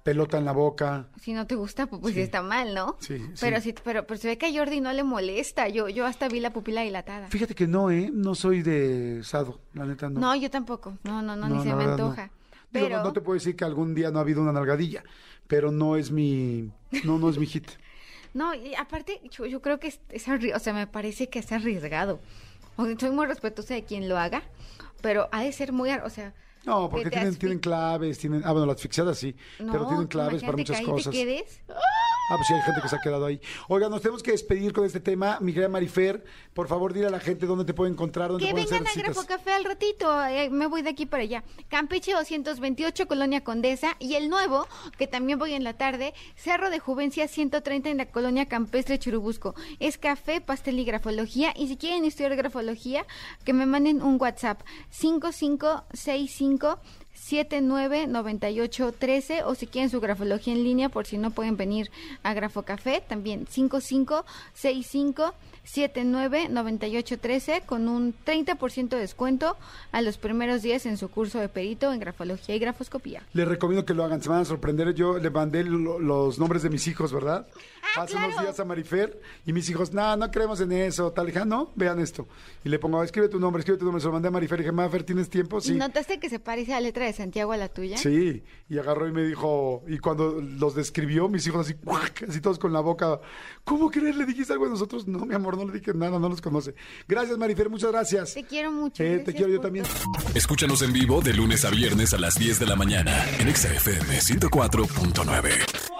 pelota 0.04 0.38
en 0.38 0.46
la 0.46 0.54
boca. 0.54 1.08
Si 1.22 1.34
no 1.34 1.46
te 1.46 1.56
gusta, 1.56 1.86
pues, 1.88 2.02
pues 2.02 2.14
Sí. 2.16 2.22
está 2.22 2.42
mal, 2.42 2.74
¿no? 2.74 2.96
Sí, 3.00 3.18
Pero 3.40 3.58
sí. 3.58 3.70
sí, 3.72 3.76
pero, 3.84 4.08
pero 4.08 4.18
se 4.20 4.28
ve 4.30 4.38
que 4.38 4.46
a 4.48 4.52
Jordi 4.54 4.80
no 4.82 4.92
le 4.94 5.04
molesta. 5.04 5.68
Yo, 5.68 5.90
yo 5.90 6.06
hasta 6.06 6.30
vi 6.30 6.40
la 6.40 6.52
pupila 6.52 6.82
dilatada. 6.82 7.28
Fíjate 7.28 7.54
que 7.54 7.68
no, 7.68 7.92
¿eh? 7.92 8.10
No 8.14 8.34
soy 8.34 8.62
de 8.64 9.22
sado, 9.24 9.60
la 9.74 9.86
neta 9.86 10.10
no. 10.10 10.20
No, 10.20 10.36
yo 10.36 10.50
tampoco. 10.50 10.98
No, 11.04 11.22
no, 11.22 11.36
no, 11.36 11.48
ni 11.50 11.56
No, 11.56 11.64
se 11.64 11.70
la 11.70 11.76
me 11.76 11.86
verdad, 11.86 11.98
no. 11.98 12.16
Digo, 12.72 12.88
Pero 12.88 12.98
no, 12.98 13.04
no 13.06 13.14
te 13.14 13.22
puedo 13.22 13.34
decir 13.36 13.56
que 13.56 13.66
algún 13.66 13.96
día 13.96 14.12
no 14.12 14.20
ha 14.20 14.22
habido 14.22 14.42
una 14.42 14.52
nalgadilla, 14.54 15.04
pero 15.48 15.72
no 15.72 15.96
es 15.96 16.12
mi, 16.12 16.72
no, 17.04 17.18
no 17.18 17.30
es 17.30 17.38
mi 17.38 17.46
hit. 17.48 17.68
no, 18.34 18.54
y 18.54 18.76
aparte 18.76 19.22
yo, 19.32 19.46
yo 19.46 19.62
creo 19.62 19.80
que 19.80 19.88
es, 19.88 20.00
es 20.10 20.28
o 20.28 20.60
sea, 20.60 20.74
me 20.74 20.88
parece 20.88 21.30
que 21.30 21.40
es 21.40 21.52
arriesgado. 21.52 22.20
O 22.76 22.86
sea, 22.86 22.96
soy 23.00 23.12
muy 23.12 23.26
respetuosa 23.26 23.74
de 23.74 23.84
quien 23.84 24.08
lo 24.08 24.18
haga, 24.18 24.44
pero 25.02 25.28
ha 25.32 25.42
de 25.44 25.52
ser 25.52 25.72
muy, 25.74 25.90
ar- 25.90 26.04
o 26.06 26.10
sea, 26.10 26.34
No, 26.66 26.88
que 26.90 26.92
porque 26.92 27.10
tienen, 27.10 27.36
tienen 27.38 27.60
claves, 27.60 28.20
tienen, 28.20 28.42
ah, 28.46 28.52
bueno, 28.52 28.68
la 28.68 28.74
asfixiada 28.74 29.14
sí, 29.16 29.36
no, 29.60 29.72
pero 29.72 29.88
tienen 29.88 30.08
claves 30.08 30.42
para 30.44 30.58
muchas 30.58 30.78
que 30.78 30.84
ahí 30.84 30.86
cosas. 30.86 31.12
te 31.12 31.18
quedes. 31.26 31.62
Ah, 31.70 31.74
pues 32.36 32.48
sí, 32.48 32.54
hay 32.54 32.62
gente 32.62 32.82
que 32.82 32.90
se 32.90 32.96
ha 32.96 33.00
quedado 33.02 33.26
ahí. 33.26 33.42
Oiga, 33.68 33.90
nos 33.90 34.02
tenemos 34.02 34.24
que 34.24 34.32
despedir 34.32 34.74
con 34.74 34.86
este 34.86 35.00
tema. 35.00 35.40
Mi 35.42 35.54
querida 35.54 35.70
Marifer, 35.70 36.24
por 36.54 36.68
favor, 36.68 36.94
dile 36.94 37.08
a 37.08 37.10
la 37.10 37.20
gente 37.20 37.46
dónde 37.46 37.66
te 37.66 37.74
puede 37.74 37.92
encontrar, 37.92 38.30
dónde 38.30 38.46
Que 38.46 38.52
pueden 38.52 38.68
vengan 38.70 38.88
a 38.88 38.90
hacer 38.90 39.04
Grafo 39.04 39.22
citas. 39.22 39.38
Café 39.38 39.54
al 39.54 39.66
ratito, 39.66 40.26
eh, 40.26 40.50
me 40.50 40.68
voy 40.68 40.82
de 40.82 40.90
aquí 40.90 41.06
para 41.06 41.24
allá. 41.24 41.44
Campeche 41.70 42.14
228, 42.14 43.08
Colonia 43.08 43.44
Condesa. 43.44 43.96
Y 44.00 44.16
el 44.16 44.30
nuevo, 44.30 44.68
que 44.98 45.08
también 45.08 45.40
voy 45.40 45.54
en 45.54 45.64
la 45.64 45.74
tarde, 45.74 46.14
Cerro 46.36 46.70
de 46.70 46.80
Juvencia 46.80 47.28
130 47.28 47.90
en 47.90 47.98
la 47.98 48.06
Colonia 48.08 48.46
Campestre 48.48 49.00
Churubusco. 49.00 49.56
Es 49.80 49.98
café, 49.98 50.42
pastel 50.42 50.80
y 50.80 50.86
grafología. 50.86 51.54
Y 51.56 51.68
si 51.68 51.78
quieren 51.78 52.06
estudiar 52.06 52.36
grafología, 52.36 53.06
que 53.44 53.54
me 53.54 53.66
manden 53.66 54.02
un 54.02 54.18
WhatsApp 54.20 54.62
5565 54.90 56.80
799813 57.20 59.44
o 59.44 59.54
si 59.56 59.68
quieren 59.68 59.90
su 59.90 60.00
grafología 60.00 60.54
en 60.54 60.64
línea 60.64 60.88
por 60.90 61.06
si 61.06 61.18
no 61.18 61.32
pueden 61.32 61.58
venir 61.58 61.92
a 62.24 62.34
Grafo 62.34 62.62
Café 62.64 63.04
también 63.08 63.46
5565 63.48 65.34
799813 65.64 67.62
con 67.66 67.88
un 67.90 68.14
30% 68.26 68.90
de 68.90 68.98
descuento 69.00 69.56
a 69.92 70.02
los 70.02 70.18
primeros 70.18 70.62
días 70.64 70.86
en 70.88 70.98
su 70.98 71.10
curso 71.10 71.40
de 71.40 71.48
perito 71.50 71.92
en 71.94 72.00
grafología 72.00 72.56
y 72.56 72.60
grafoscopía. 72.60 73.22
Les 73.34 73.48
recomiendo 73.48 73.86
que 73.86 73.94
lo 73.94 74.04
hagan, 74.04 74.22
se 74.24 74.30
van 74.30 74.42
a 74.42 74.46
sorprender. 74.46 74.96
Yo 74.96 75.20
le 75.20 75.30
mandé 75.30 75.64
lo- 75.64 76.00
los 76.00 76.40
nombres 76.40 76.64
de 76.64 76.70
mis 76.72 76.88
hijos, 76.88 77.14
¿verdad? 77.14 77.46
Ah, 77.96 78.02
Hace 78.04 78.16
unos 78.16 78.30
claro. 78.30 78.44
días 78.48 78.60
a 78.60 78.66
Marifer 78.66 79.22
y 79.46 79.54
mis 79.54 79.70
hijos, 79.70 79.94
no, 79.94 80.16
no 80.18 80.32
creemos 80.32 80.60
en 80.62 80.72
eso. 80.72 81.12
Tal, 81.12 81.28
dije, 81.28 81.38
"Ah, 81.40 81.46
no, 81.46 81.70
vean 81.76 82.00
esto. 82.00 82.28
Y 82.64 82.70
le 82.70 82.80
pongo, 82.80 83.04
escribe 83.04 83.30
tu 83.30 83.40
nombre, 83.40 83.60
escribe 83.60 83.78
tu 83.78 83.86
nombre. 83.86 84.02
Se 84.02 84.08
lo 84.08 84.14
mandé 84.14 84.30
a 84.30 84.32
Marifer 84.32 84.60
y 84.60 84.64
dije, 84.64 84.72
Marifer, 84.72 85.04
¿tienes 85.04 85.30
tiempo? 85.30 85.62
Sí. 85.62 85.74
¿Y 85.74 85.76
notaste 85.76 86.20
que 86.20 86.30
se 86.30 86.40
parece 86.40 86.74
a 86.74 86.80
la 86.80 86.88
letra 86.88 87.06
de 87.06 87.09
Santiago 87.14 87.52
a 87.52 87.58
la 87.58 87.70
tuya? 87.70 87.98
Sí, 87.98 88.44
y 88.70 88.78
agarró 88.78 89.08
y 89.08 89.12
me 89.12 89.24
dijo, 89.24 89.84
y 89.88 89.98
cuando 89.98 90.40
los 90.42 90.76
describió, 90.76 91.30
mis 91.30 91.46
hijos 91.48 91.66
así, 91.66 91.74
¡cuac! 91.76 92.24
así 92.28 92.42
todos 92.42 92.60
con 92.60 92.74
la 92.74 92.80
boca, 92.80 93.20
¿cómo 93.64 93.90
crees? 93.90 94.16
¿Le 94.16 94.26
dijiste 94.26 94.54
algo 94.54 94.66
a 94.66 94.70
nosotros? 94.70 95.08
No, 95.08 95.26
mi 95.26 95.36
amor, 95.36 95.58
no 95.58 95.66
le 95.66 95.80
dije 95.80 95.94
nada, 95.94 96.20
no 96.20 96.30
los 96.30 96.42
conoce. 96.42 96.76
Gracias, 97.08 97.38
Marifer, 97.38 97.70
muchas 97.70 97.92
gracias. 97.92 98.34
Te 98.34 98.44
quiero 98.44 98.72
mucho. 98.72 99.04
Eh, 99.04 99.20
te 99.20 99.34
quiero 99.34 99.50
yo 99.50 99.60
también. 99.60 99.86
Escúchanos 100.36 100.82
en 100.82 100.94
vivo 100.94 101.22
de 101.22 101.34
lunes 101.34 101.66
a 101.66 101.70
viernes 101.70 102.14
a 102.14 102.18
las 102.18 102.36
10 102.36 102.60
de 102.60 102.66
la 102.66 102.76
mañana 102.76 103.26
en 103.40 103.48
Exa 103.48 103.74
FM 103.74 104.20
104.9. 104.20 105.99